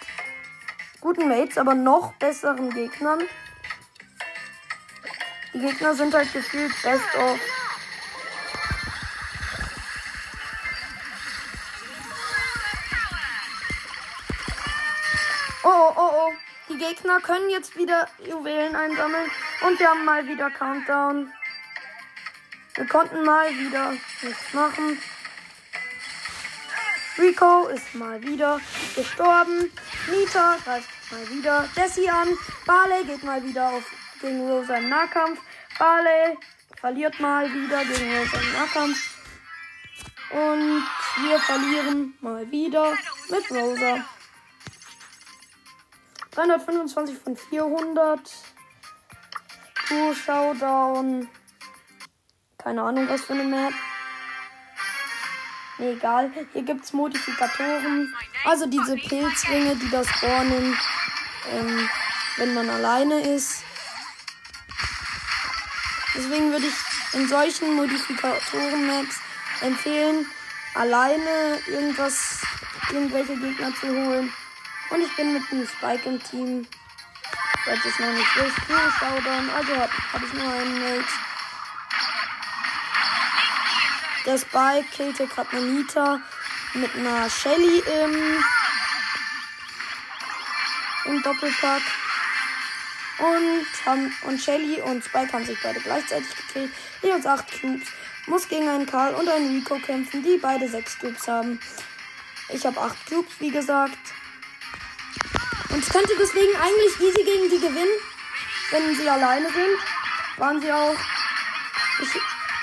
guten 1.01 1.29
Mates, 1.29 1.59
aber 1.59 1.75
noch 1.75 2.13
besseren 2.15 2.71
Gegnern. 2.71 3.23
Die 5.53 5.61
Gegner 5.61 5.95
sind 5.95 6.15
halt 6.15 6.33
gefühlt 6.33 6.73
best 6.83 7.15
of. 7.17 7.39
Die 16.77 16.85
Gegner 16.85 17.21
können 17.21 17.49
jetzt 17.49 17.75
wieder 17.79 18.07
Juwelen 18.23 18.77
einsammeln. 18.77 19.31
Und 19.63 19.81
wir 19.81 19.89
haben 19.89 20.05
mal 20.05 20.27
wieder 20.27 20.51
Countdown. 20.51 21.33
Wir 22.75 22.87
konnten 22.87 23.25
mal 23.25 23.49
wieder 23.51 23.93
nichts 23.93 24.53
machen. 24.53 25.01
Rico 27.17 27.69
ist 27.69 27.95
mal 27.95 28.23
wieder 28.23 28.61
gestorben. 28.95 29.73
Nita 30.11 30.59
greift 30.65 30.91
mal 31.11 31.31
wieder 31.31 31.67
Jessie 31.75 32.11
an. 32.11 32.29
Barley 32.67 33.05
geht 33.05 33.25
mal 33.25 33.43
wieder 33.43 33.71
auf, 33.71 33.85
gegen 34.21 34.47
Rosa 34.47 34.77
im 34.77 34.91
Nahkampf. 34.91 35.41
Barley 35.79 36.37
verliert 36.79 37.19
mal 37.21 37.51
wieder 37.55 37.85
gegen 37.87 38.19
Rosa 38.19 38.39
im 38.39 38.53
Nahkampf. 38.53 39.15
Und 40.31 40.85
wir 41.23 41.39
verlieren 41.39 42.19
mal 42.21 42.51
wieder 42.51 42.93
mit 43.31 43.51
Rosa. 43.51 44.05
325 46.37 47.19
von 47.19 47.35
400. 47.35 48.21
Tour 49.89 50.15
Showdown. 50.15 51.29
Keine 52.59 52.83
Ahnung, 52.83 53.09
was 53.09 53.23
für 53.23 53.33
eine 53.33 53.45
Map. 53.45 53.73
Nee, 55.79 55.93
egal. 55.93 56.31
Hier 56.53 56.63
gibt 56.63 56.85
es 56.85 56.93
Modifikatoren. 56.93 58.15
Also 58.45 58.67
diese 58.67 58.97
Pilzringe, 58.97 59.77
die 59.77 59.89
das 59.89 60.09
spawnen, 60.09 60.77
ähm, 61.53 61.89
wenn 62.37 62.53
man 62.53 62.69
alleine 62.69 63.21
ist. 63.35 63.63
Deswegen 66.15 66.51
würde 66.51 66.67
ich 66.67 67.15
in 67.15 67.29
solchen 67.29 67.77
Modifikatoren-Maps 67.77 69.21
empfehlen, 69.63 70.27
alleine 70.75 71.61
irgendwas, 71.67 72.43
irgendwelche 72.91 73.37
Gegner 73.37 73.75
zu 73.75 73.89
holen. 73.89 74.33
Und 74.91 75.03
ich 75.03 75.17
bin 75.17 75.33
mit 75.33 75.43
einem 75.51 75.67
Spike 75.67 76.09
im 76.09 76.23
Team. 76.23 76.67
Falls 77.65 77.85
es 77.85 77.99
noch 77.99 78.13
nicht 78.13 78.37
ist, 78.37 78.69
Duo 78.69 78.79
Showdown. 78.99 79.51
Also 79.51 79.75
habe 79.75 79.93
hab 80.13 80.23
ich 80.23 80.33
nur 80.33 80.53
einen 80.53 80.79
Mate. 80.79 81.13
Der 84.25 84.39
Spike 84.39 84.87
killte 84.95 85.27
gerade 85.27 85.57
eine 85.57 85.67
Nita 85.67 86.21
mit 86.75 86.95
einer 86.95 87.29
Shelly 87.31 87.83
im, 88.03 88.45
im 91.07 91.23
Doppelpack. 91.23 91.83
Und, 93.19 93.67
haben, 93.87 94.15
und 94.27 94.41
Shelly 94.41 94.81
und 94.83 95.03
Spike 95.05 95.33
haben 95.33 95.47
sich 95.47 95.59
beide 95.63 95.81
gleichzeitig 95.81 96.29
gekillt. 96.37 96.73
Ich 97.03 97.11
uns 97.11 97.27
8 97.27 97.61
Cubes. 97.61 97.89
Muss 98.27 98.49
gegen 98.49 98.69
einen 98.69 98.87
Karl 98.87 99.15
und 99.15 99.29
einen 99.29 99.57
Rico 99.57 99.79
kämpfen, 99.79 100.23
die 100.23 100.39
beide 100.39 100.69
6 100.69 100.99
Cubes 100.99 101.27
haben. 101.27 101.61
Ich 102.49 102.67
habe 102.67 102.81
8 102.81 103.07
Cubes, 103.09 103.33
wie 103.39 103.51
gesagt. 103.51 103.99
Und 105.77 105.83
ich 105.83 105.91
könnte 105.91 106.15
deswegen 106.19 106.57
eigentlich 106.57 106.99
easy 107.01 107.23
gegen 107.23 107.51
die 107.51 107.61
gewinnen, 107.61 108.01
wenn 108.71 108.95
sie 108.95 109.11
alleine 109.11 109.45
sind. 109.45 109.79
Waren 110.39 110.59
sie 110.59 110.73
auch. 110.73 110.97
Ich, 112.01 112.09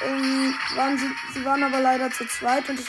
ähm, 0.03 0.55
waren 0.73 0.97
sie, 0.97 1.11
sie 1.31 1.45
waren 1.45 1.63
aber 1.63 1.79
leider 1.79 2.09
zu 2.09 2.25
zweit 2.25 2.67
und 2.69 2.79
ich 2.79 2.87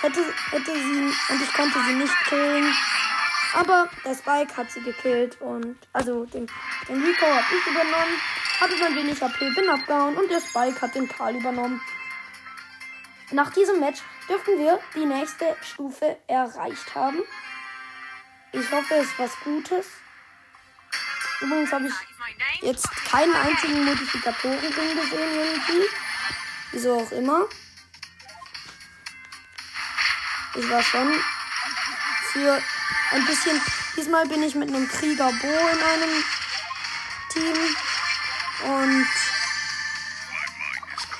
hätte, 0.00 0.24
hätte 0.52 0.72
sie 0.72 1.12
und 1.28 1.42
ich 1.42 1.52
konnte 1.52 1.78
sie 1.86 1.92
nicht 1.92 2.14
killen. 2.30 2.74
Aber 3.52 3.90
der 4.06 4.14
Spike 4.14 4.56
hat 4.56 4.70
sie 4.70 4.80
gekillt 4.80 5.38
und 5.42 5.76
also 5.92 6.24
den, 6.24 6.46
den 6.88 7.02
Rico 7.04 7.26
habe 7.26 7.44
ich 7.54 7.66
übernommen, 7.66 8.20
hatte 8.58 8.78
dann 8.78 8.96
wenig 8.96 9.22
AP, 9.22 9.38
bin 9.38 9.68
abgehauen 9.68 10.16
und 10.16 10.30
der 10.30 10.40
Spike 10.40 10.80
hat 10.80 10.94
den 10.94 11.06
Karl 11.06 11.36
übernommen. 11.36 11.78
Nach 13.32 13.52
diesem 13.52 13.80
Match 13.80 14.00
dürften 14.30 14.58
wir 14.58 14.78
die 14.94 15.04
nächste 15.04 15.44
Stufe 15.60 16.16
erreicht 16.26 16.94
haben. 16.94 17.22
Ich 18.54 18.70
hoffe, 18.70 18.94
es 18.96 19.06
ist 19.06 19.18
was 19.18 19.30
Gutes. 19.44 19.86
Übrigens 21.40 21.72
habe 21.72 21.88
ich 21.88 21.94
jetzt 22.60 22.88
keinen 23.06 23.34
einzigen 23.34 23.84
Modifikatoren 23.84 24.60
drin 24.60 25.00
gesehen 25.00 25.34
irgendwie. 25.34 25.88
Wieso 26.72 27.00
auch 27.00 27.10
immer. 27.12 27.46
Ich 30.54 30.68
war 30.68 30.82
schon 30.82 31.14
für 32.32 32.62
ein 33.12 33.24
bisschen. 33.24 33.60
Diesmal 33.96 34.26
bin 34.28 34.42
ich 34.42 34.54
mit 34.54 34.68
einem 34.68 34.86
Krieger 34.86 35.32
Bo 35.32 35.48
in 35.48 35.82
einem 35.82 36.24
Team. 37.30 37.76
Und 38.64 39.06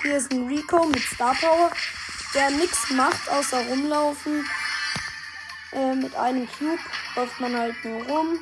hier 0.02 0.16
ist 0.18 0.30
ein 0.32 0.46
Rico 0.46 0.84
mit 0.84 1.02
Star 1.02 1.34
Power, 1.34 1.72
der 2.34 2.50
nichts 2.50 2.90
macht 2.90 3.26
außer 3.30 3.58
rumlaufen. 3.58 4.46
Äh, 5.72 5.94
mit 5.94 6.14
einem 6.14 6.46
Cube 6.58 6.78
läuft 7.16 7.40
man 7.40 7.56
halt 7.56 7.84
nur 7.84 8.02
rum. 8.04 8.38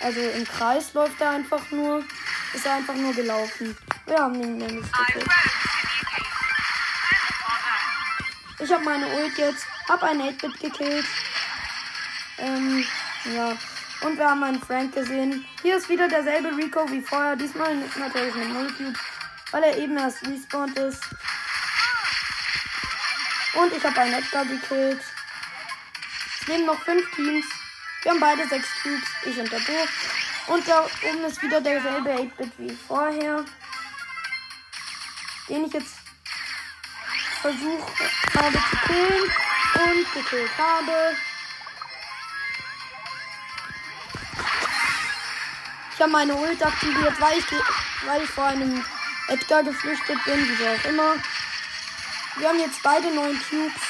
Also 0.00 0.20
im 0.20 0.44
Kreis 0.44 0.92
läuft 0.94 1.20
er 1.20 1.30
einfach 1.30 1.70
nur. 1.70 2.04
Ist 2.52 2.66
er 2.66 2.74
einfach 2.74 2.94
nur 2.94 3.14
gelaufen. 3.14 3.76
Wir 4.06 4.18
haben 4.18 4.34
ihn 4.42 4.58
nämlich 4.58 4.86
gekillt. 4.90 5.30
Ich 8.58 8.72
habe 8.72 8.84
meine 8.84 9.06
Ult 9.06 9.38
jetzt. 9.38 9.66
Hab 9.88 10.02
einen 10.02 10.22
8-Bit 10.22 10.60
gekillt. 10.60 11.06
Ähm, 12.38 12.84
ja. 13.36 13.56
Und 14.02 14.18
wir 14.18 14.28
haben 14.28 14.42
einen 14.42 14.60
Frank 14.60 14.94
gesehen. 14.94 15.44
Hier 15.62 15.76
ist 15.76 15.88
wieder 15.88 16.08
derselbe 16.08 16.56
Rico 16.56 16.90
wie 16.90 17.02
vorher. 17.02 17.36
Diesmal 17.36 17.76
natürlich 17.76 18.34
mit 18.34 18.52
Nullcube. 18.52 18.98
Weil 19.52 19.62
er 19.62 19.78
eben 19.78 19.96
erst 19.96 20.26
respawned 20.26 20.76
ist. 20.78 21.02
Und 23.54 23.72
ich 23.72 23.84
habe 23.84 24.00
einen 24.00 24.14
Edgar 24.14 24.44
gekillt. 24.44 25.00
Es 26.40 26.46
leben 26.46 26.66
noch 26.66 26.80
fünf 26.82 27.10
Teams. 27.14 27.44
Wir 28.02 28.12
haben 28.12 28.20
beide 28.20 28.48
sechs 28.48 28.68
Cubes. 28.82 29.08
Ich 29.24 29.38
und 29.38 29.52
der 29.52 29.58
Bo. 29.58 30.54
Und 30.54 30.66
da 30.66 30.84
oben 30.84 31.24
ist 31.24 31.42
wieder 31.42 31.60
derselbe 31.60 32.10
8-Bit 32.10 32.52
wie 32.58 32.78
vorher. 32.88 33.44
Den 35.48 35.66
ich 35.66 35.72
jetzt 35.72 35.96
versucht 37.42 37.92
habe 38.34 38.52
zu 38.52 38.76
killen 38.86 39.30
und 39.74 40.14
gekillt 40.14 40.58
habe. 40.58 41.16
Ich 45.92 46.00
habe 46.00 46.12
meine 46.12 46.34
Ult 46.34 46.64
aktiviert, 46.64 47.20
weil 47.20 47.38
ich, 47.38 47.44
weil 48.06 48.22
ich 48.22 48.30
vor 48.30 48.46
einem 48.46 48.82
Edgar 49.28 49.62
geflüchtet 49.62 50.24
bin, 50.24 50.48
wieso 50.48 50.66
auch 50.66 50.84
immer. 50.88 51.14
Wir 52.36 52.48
haben 52.48 52.60
jetzt 52.60 52.82
beide 52.82 53.14
neun 53.14 53.38
Cubes. 53.48 53.89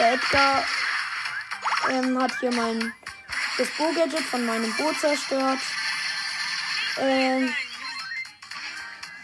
Der 0.00 0.14
Edgar 0.14 0.64
ähm, 1.90 2.22
hat 2.22 2.32
hier 2.40 2.50
mein 2.52 2.94
das 3.58 3.68
Bo-Gadget 3.76 4.24
von 4.24 4.46
meinem 4.46 4.72
Boot 4.76 4.98
zerstört. 4.98 5.58
Ähm, 6.96 7.54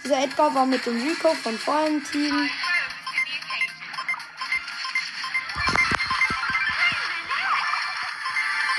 dieser 0.05 0.19
Edgar 0.23 0.55
war 0.55 0.67
mit 0.67 0.85
dem 0.85 1.01
Rico 1.03 1.33
von 1.33 1.59
vorhin 1.59 2.05
Team. 2.05 2.51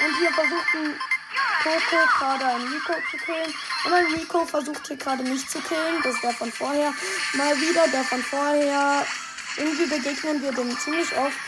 Und 0.06 0.18
hier 0.20 0.32
versuchten 0.34 1.00
Coco 1.64 2.06
gerade 2.20 2.46
einen 2.46 2.68
Rico 2.68 2.94
zu 3.10 3.18
killen. 3.18 3.54
Und 3.86 3.94
ein 3.94 4.06
Rico 4.14 4.46
versuchte 4.46 4.98
gerade 4.98 5.24
mich 5.24 5.50
zu 5.50 5.60
killen. 5.62 6.00
Das 6.04 6.14
ist 6.14 6.24
der 6.24 6.34
von 6.34 6.52
vorher. 6.52 6.94
Mal 7.34 7.60
wieder 7.60 7.88
der 7.88 8.04
von 8.04 8.22
vorher. 8.22 9.04
Irgendwie 9.56 9.88
begegnen 9.88 10.44
wir 10.44 10.52
dem 10.52 10.78
ziemlich 10.78 11.12
oft. 11.18 11.47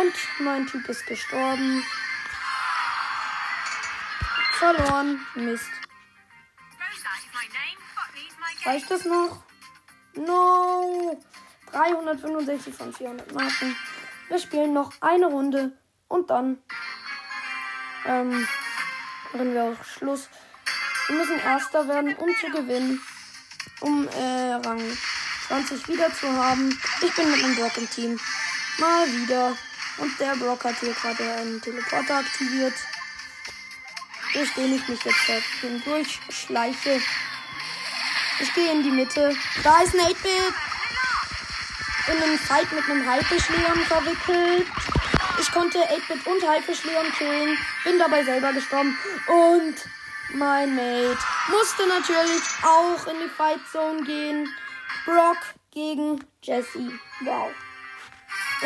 Und 0.00 0.14
mein 0.40 0.66
Typ 0.66 0.88
ist 0.88 1.06
gestorben. 1.06 1.84
Verloren. 4.52 5.26
Mist. 5.34 5.70
Reicht 8.64 8.90
das 8.90 9.04
noch? 9.04 9.42
No! 10.14 11.20
365 11.72 12.74
von 12.74 12.92
400 12.92 13.32
Marken. 13.32 13.76
Wir 14.28 14.38
spielen 14.38 14.72
noch 14.72 14.92
eine 15.00 15.26
Runde 15.26 15.76
und 16.08 16.30
dann 16.30 16.58
ähm, 18.06 18.46
machen 19.32 19.54
wir 19.54 19.64
auch 19.64 19.84
Schluss. 19.84 20.28
Wir 21.08 21.16
müssen 21.16 21.38
Erster 21.40 21.88
werden, 21.88 22.14
um 22.16 22.28
zu 22.40 22.50
gewinnen. 22.50 23.00
Um 23.80 24.06
äh, 24.08 24.52
Rang 24.52 24.80
20 25.48 25.88
wieder 25.88 26.14
zu 26.14 26.30
haben. 26.32 26.78
Ich 27.02 27.14
bin 27.14 27.30
mit 27.30 27.42
einem 27.42 27.56
Brock 27.56 27.76
im 27.78 27.90
Team. 27.90 28.20
Mal 28.78 29.06
wieder. 29.08 29.56
Und 29.98 30.18
der 30.18 30.34
Brock 30.36 30.64
hat 30.64 30.78
hier 30.80 30.94
gerade 30.94 31.34
einen 31.34 31.60
Teleporter 31.60 32.16
aktiviert. 32.16 32.74
Durch 34.32 34.52
den 34.54 34.74
ich 34.74 34.88
mich 34.88 35.04
jetzt 35.04 35.28
halt 35.28 35.44
durchschleiche. 35.84 37.00
Ich 38.40 38.54
gehe 38.54 38.72
in 38.72 38.82
die 38.82 38.90
Mitte. 38.90 39.36
Da 39.62 39.82
ist 39.82 39.94
ein 39.94 40.00
8-Bit. 40.00 40.54
In 42.08 42.22
einem 42.22 42.38
Fight 42.38 42.72
mit 42.72 42.84
einem 42.84 43.06
Haifisch-Leon 43.06 43.84
verwickelt. 43.86 44.66
Ich 45.38 45.52
konnte 45.52 45.78
8-Bit 45.78 46.26
und 46.26 46.48
Haifisch-Leon 46.48 47.12
killen. 47.12 47.58
Bin 47.84 47.98
dabei 47.98 48.24
selber 48.24 48.52
gestorben. 48.52 48.98
Und 49.26 49.74
mein 50.34 50.74
Mate 50.74 51.18
musste 51.48 51.86
natürlich 51.86 52.42
auch 52.62 53.06
in 53.06 53.20
die 53.20 53.28
Fight 53.28 53.60
Zone 53.70 54.02
gehen. 54.02 54.48
Brock 55.04 55.38
gegen 55.72 56.24
Jesse. 56.42 56.98
Wow. 57.20 57.50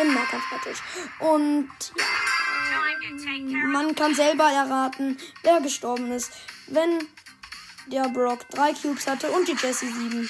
Im 0.00 0.14
Nahkampf 0.14 0.44
natürlich. 0.50 0.82
Und 1.18 1.70
man 3.72 3.94
kann 3.94 4.14
selber 4.14 4.50
erraten, 4.50 5.18
wer 5.42 5.60
gestorben 5.60 6.12
ist. 6.12 6.32
Wenn 6.66 7.08
der 7.86 8.08
Brock 8.08 8.48
3 8.50 8.74
Cubes 8.74 9.06
hatte 9.06 9.30
und 9.30 9.46
die 9.48 9.54
Jessie 9.54 9.90
7. 9.90 10.28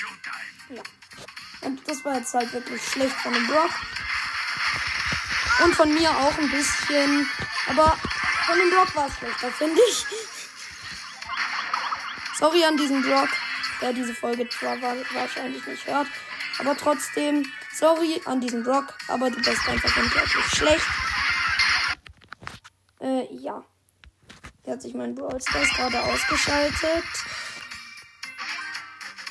Ja. 0.70 0.82
Und 1.62 1.88
das 1.88 2.04
war 2.04 2.16
jetzt 2.16 2.34
halt 2.34 2.52
wirklich 2.52 2.82
schlecht 2.82 3.16
von 3.16 3.32
dem 3.32 3.46
Brock. 3.46 3.70
Und 5.64 5.74
von 5.74 5.92
mir 5.92 6.10
auch 6.10 6.38
ein 6.38 6.50
bisschen. 6.50 7.28
Aber 7.68 7.96
von 8.46 8.58
dem 8.58 8.70
Brock 8.70 8.94
war 8.94 9.08
es 9.08 9.16
schlechter, 9.16 9.50
finde 9.50 9.80
ich. 9.88 10.04
Sorry 12.38 12.64
an 12.64 12.76
diesen 12.76 13.02
Brock, 13.02 13.30
der 13.80 13.94
diese 13.94 14.14
Folge 14.14 14.48
zwar 14.50 14.80
wahrscheinlich 14.80 15.66
nicht 15.66 15.86
hört. 15.86 16.06
Aber 16.58 16.76
trotzdem, 16.76 17.50
sorry 17.76 18.20
an 18.24 18.40
diesen 18.40 18.62
Brock, 18.62 18.94
aber 19.08 19.30
du 19.30 19.36
bist 19.36 19.68
einfach 19.68 19.96
unglaublich 19.96 20.44
schlecht. 20.46 20.86
Äh, 23.00 23.26
ja. 23.34 23.62
Hier 24.64 24.72
hat 24.72 24.82
sich 24.82 24.94
mein 24.94 25.14
Brawl 25.14 25.40
Stars 25.40 25.68
gerade 25.76 26.02
ausgeschaltet. 26.02 27.04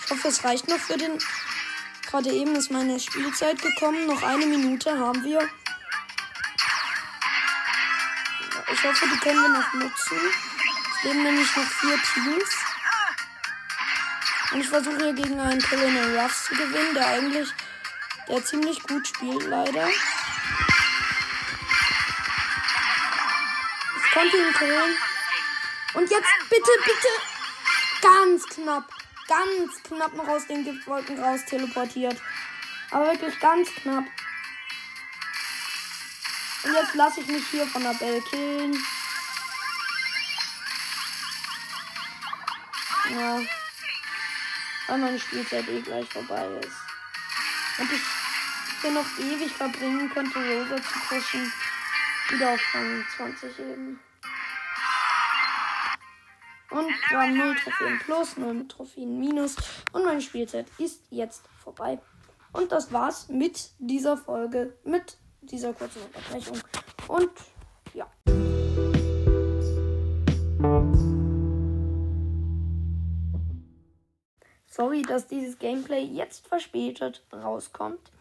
Ich 0.05 0.11
hoffe, 0.11 0.27
es 0.27 0.43
reicht 0.43 0.67
noch 0.69 0.77
für 0.77 0.97
den. 0.97 1.17
Gerade 2.07 2.31
eben 2.31 2.55
ist 2.55 2.71
meine 2.71 2.99
Spielzeit 2.99 3.61
gekommen. 3.61 4.05
Noch 4.05 4.21
eine 4.21 4.45
Minute 4.45 4.97
haben 4.97 5.23
wir. 5.23 5.41
Ich 8.71 8.83
hoffe, 8.83 9.05
die 9.11 9.19
können 9.19 9.41
wir 9.41 9.49
noch 9.49 9.73
nutzen. 9.73 10.17
Es 10.97 11.03
leben 11.03 11.23
nämlich 11.23 11.55
noch 11.55 11.63
vier 11.63 11.97
Teams. 12.13 12.49
Und 14.53 14.61
ich 14.61 14.69
versuche 14.69 14.97
hier 14.97 15.13
gegen 15.13 15.39
einen 15.39 15.61
Colonel 15.61 16.19
Ruffs 16.19 16.45
zu 16.45 16.53
gewinnen, 16.53 16.93
der 16.93 17.07
eigentlich, 17.07 17.49
der 18.27 18.45
ziemlich 18.45 18.81
gut 18.83 19.07
spielt, 19.07 19.43
leider. 19.43 19.87
Ich 23.97 24.11
konnte 24.13 24.37
ihn 24.37 24.53
killen. 24.53 24.95
Und 25.93 26.09
jetzt 26.09 26.29
bitte, 26.49 26.71
bitte, 26.85 27.07
ganz 28.01 28.45
knapp, 28.47 28.89
ganz 29.27 29.83
knapp 29.83 30.13
noch 30.13 30.27
aus 30.27 30.47
den 30.47 30.63
Giftwolken 30.63 31.19
raus 31.21 31.45
teleportiert. 31.45 32.21
Aber 32.91 33.11
wirklich 33.11 33.39
ganz 33.39 33.69
knapp. 33.75 34.05
Und 36.63 36.73
jetzt 36.73 36.95
lasse 36.95 37.21
ich 37.21 37.27
mich 37.27 37.47
hier 37.47 37.67
von 37.67 37.83
der 37.83 37.93
Bell 37.93 38.21
killen. 38.29 38.83
Ja 43.09 43.39
weil 44.87 44.97
meine 44.97 45.19
Spielzeit 45.19 45.67
eh 45.67 45.81
gleich 45.81 46.07
vorbei 46.09 46.45
ist. 46.61 46.77
Und 47.77 47.91
ich 47.91 48.01
hier 48.85 48.93
noch 48.93 49.17
ewig 49.17 49.51
verbringen 49.51 50.09
könnte, 50.11 50.37
Rosa 50.37 50.75
zu 50.75 50.99
pushen. 51.09 51.51
Wieder 52.29 52.53
auf 52.53 52.61
Rang 52.73 53.03
20 53.17 53.59
eben. 53.59 53.99
Und 56.69 56.93
dann 57.11 57.37
0 57.37 57.55
Trophäen 57.55 57.99
plus, 57.99 58.37
0 58.37 58.67
Trophäen 58.67 59.19
minus. 59.19 59.55
Und 59.91 60.05
meine 60.05 60.21
Spielzeit 60.21 60.67
ist 60.77 61.01
jetzt 61.09 61.43
vorbei. 61.63 61.99
Und 62.53 62.71
das 62.71 62.93
war's 62.93 63.27
mit 63.27 63.71
dieser 63.79 64.17
Folge, 64.17 64.77
mit 64.83 65.17
dieser 65.41 65.73
kurzen 65.73 66.01
Unterbrechung. 66.03 66.59
Und 67.07 67.31
ja. 67.93 68.07
Sorry, 74.67 75.01
dass 75.01 75.27
dieses 75.27 75.57
Gameplay 75.57 76.03
jetzt 76.03 76.47
verspätet 76.47 77.23
rauskommt. 77.33 78.11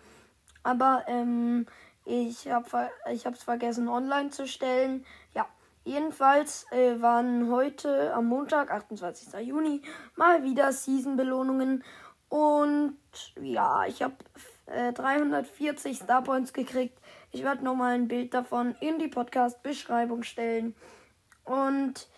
Aber 0.64 1.04
ähm, 1.06 1.66
ich 2.04 2.50
habe 2.50 2.90
ich 3.12 3.24
es 3.24 3.42
vergessen 3.44 3.88
online 3.88 4.30
zu 4.30 4.46
stellen. 4.48 5.06
Ja, 5.34 5.46
jedenfalls 5.84 6.66
äh, 6.72 7.00
waren 7.00 7.50
heute 7.50 8.12
am 8.12 8.26
Montag, 8.26 8.70
28. 8.70 9.32
Juni, 9.46 9.82
mal 10.16 10.42
wieder 10.42 10.72
Season-Belohnungen. 10.72 11.84
Und 12.28 12.96
ja, 13.40 13.84
ich 13.86 14.02
habe 14.02 14.16
äh, 14.66 14.92
340 14.92 15.98
Starpoints 15.98 16.52
gekriegt. 16.52 16.98
Ich 17.30 17.44
werde 17.44 17.62
nochmal 17.62 17.94
ein 17.94 18.08
Bild 18.08 18.34
davon 18.34 18.74
in 18.80 18.98
die 18.98 19.08
Podcast-Beschreibung 19.08 20.24
stellen. 20.24 20.74
Und 21.44 22.08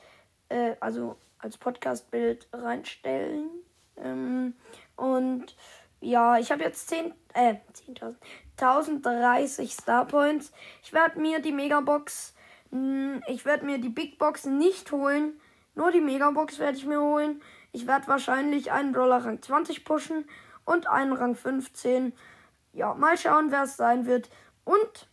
äh, 0.49 0.77
also 0.81 1.17
als 1.39 1.59
Podcast-Bild 1.59 2.49
reinstellen. 2.53 3.51
Ähm, 3.97 4.55
und 4.97 5.57
ja, 6.01 6.39
ich 6.39 6.51
habe 6.51 6.63
jetzt 6.63 6.89
10, 6.89 7.13
äh, 7.37 7.57
10.000, 7.75 8.17
1030 8.59 9.73
Star 9.73 10.07
Points. 10.07 10.53
Ich 10.83 10.93
werde 10.93 11.21
mir 11.21 11.41
die 11.41 11.53
Megabox, 11.53 12.35
hm, 12.71 13.23
ich 13.29 13.45
werde 13.45 13.67
mir 13.67 13.79
die 13.79 13.91
Big 13.91 14.19
Box 14.19 14.47
nicht 14.47 14.91
holen. 14.91 15.39
Nur 15.75 15.93
die 15.93 16.01
Megabox 16.01 16.59
werde 16.59 16.79
ich 16.79 16.87
mir 16.87 17.01
holen. 17.01 17.43
Ich 17.73 17.87
werde 17.87 18.09
wahrscheinlich 18.09 18.73
einen 18.73 18.93
Brawler 18.93 19.25
Rang 19.25 19.43
20 19.43 19.85
pushen 19.85 20.25
und 20.65 20.89
einen 20.89 21.13
Rang 21.13 21.35
15. 21.35 22.15
Ja, 22.73 22.95
mal 22.95 23.19
schauen, 23.19 23.51
wer 23.51 23.65
es 23.65 23.77
sein 23.77 24.07
wird. 24.07 24.31
Und 24.65 25.09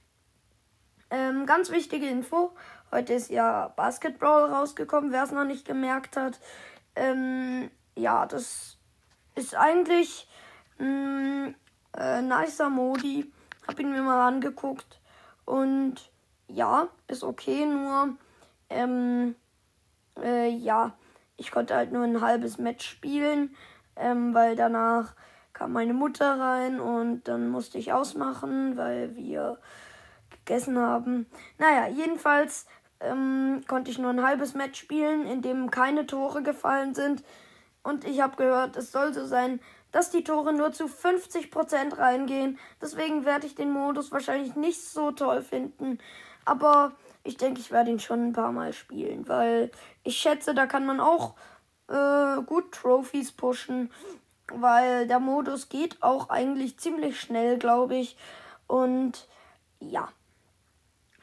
ähm, 1.09 1.45
ganz 1.45 1.69
wichtige 1.69 2.07
Info. 2.07 2.53
Heute 2.91 3.13
ist 3.13 3.29
ja 3.29 3.67
Basketball 3.75 4.45
rausgekommen, 4.45 5.12
wer 5.12 5.23
es 5.23 5.31
noch 5.31 5.43
nicht 5.43 5.65
gemerkt 5.65 6.15
hat. 6.15 6.39
Ähm, 6.95 7.69
ja, 7.95 8.25
das 8.25 8.77
ist 9.36 9.55
eigentlich 9.55 10.27
ein 10.79 11.55
äh, 11.97 12.21
nicer 12.21 12.69
Modi. 12.69 13.32
Hab 13.67 13.79
ihn 13.79 13.91
mir 13.91 14.01
mal 14.01 14.27
angeguckt. 14.27 14.99
Und 15.45 15.95
ja, 16.47 16.88
ist 17.08 17.23
okay, 17.23 17.65
nur 17.65 18.15
ähm, 18.69 19.36
äh, 20.21 20.49
ja, 20.49 20.93
ich 21.38 21.51
konnte 21.51 21.75
halt 21.75 21.91
nur 21.91 22.03
ein 22.03 22.21
halbes 22.21 22.58
Match 22.58 22.88
spielen, 22.88 23.56
ähm, 23.95 24.34
weil 24.34 24.56
danach 24.56 25.13
kam 25.53 25.73
meine 25.73 25.93
Mutter 25.93 26.39
rein 26.39 26.79
und 26.79 27.27
dann 27.27 27.49
musste 27.49 27.77
ich 27.77 27.93
ausmachen, 27.93 28.75
weil 28.77 29.15
wir 29.15 29.60
gegessen 30.32 30.79
haben. 30.79 31.27
Naja, 31.58 31.88
jedenfalls 31.88 32.65
ähm, 32.99 33.62
konnte 33.67 33.91
ich 33.91 33.99
nur 33.99 34.10
ein 34.10 34.23
halbes 34.23 34.56
Match 34.56 34.79
spielen, 34.79 35.27
in 35.27 35.41
dem 35.41 35.69
keine 35.69 36.08
Tore 36.08 36.41
gefallen 36.41 36.95
sind. 36.95 37.23
Und 37.84 38.06
ich 38.06 38.21
habe 38.21 38.38
gehört, 38.38 38.77
es 38.77 38.91
soll 38.91 39.13
so 39.13 39.25
sein, 39.25 39.60
dass 39.93 40.10
die 40.10 40.25
Tore 40.25 40.51
nur 40.51 40.73
zu 40.73 40.86
50% 40.86 41.97
reingehen. 41.97 42.60
Deswegen 42.82 43.23
werde 43.23 43.47
ich 43.47 43.56
den 43.56 43.71
Modus 43.71 44.12
wahrscheinlich 44.12 44.56
nicht 44.56 44.82
so 44.82 45.12
toll 45.12 45.41
finden. 45.41 45.99
Aber 46.43 46.91
ich 47.23 47.38
denke, 47.38 47.62
ich 47.62 47.71
werde 47.71 47.91
ihn 47.91 47.99
schon 47.99 48.27
ein 48.27 48.34
paar 48.34 48.51
Mal 48.51 48.73
spielen, 48.73 49.27
weil 49.29 49.71
ich 50.03 50.17
schätze, 50.17 50.53
da 50.53 50.65
kann 50.65 50.86
man 50.86 50.99
auch 50.99 51.36
äh, 51.88 52.41
gut 52.41 52.73
Trophies 52.73 53.32
pushen, 53.32 53.91
weil 54.47 55.08
der 55.08 55.19
Modus 55.19 55.69
geht 55.69 56.01
auch 56.01 56.29
eigentlich 56.29 56.77
ziemlich 56.79 57.19
schnell, 57.19 57.58
glaube 57.58 57.95
ich. 57.95 58.17
Und 58.67 59.27
ja. 59.79 60.10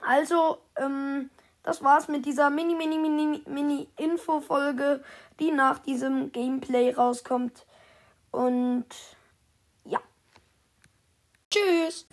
Also, 0.00 0.58
ähm, 0.76 1.28
das 1.64 1.82
war's 1.82 2.08
mit 2.08 2.24
dieser 2.24 2.48
mini, 2.50 2.74
mini, 2.74 2.98
mini, 2.98 3.42
mini 3.46 3.88
Info-Folge, 3.98 5.02
die 5.40 5.50
nach 5.50 5.80
diesem 5.80 6.32
Gameplay 6.32 6.94
rauskommt. 6.94 7.66
Und 8.30 8.86
ja. 9.84 10.00
Tschüss. 11.50 12.06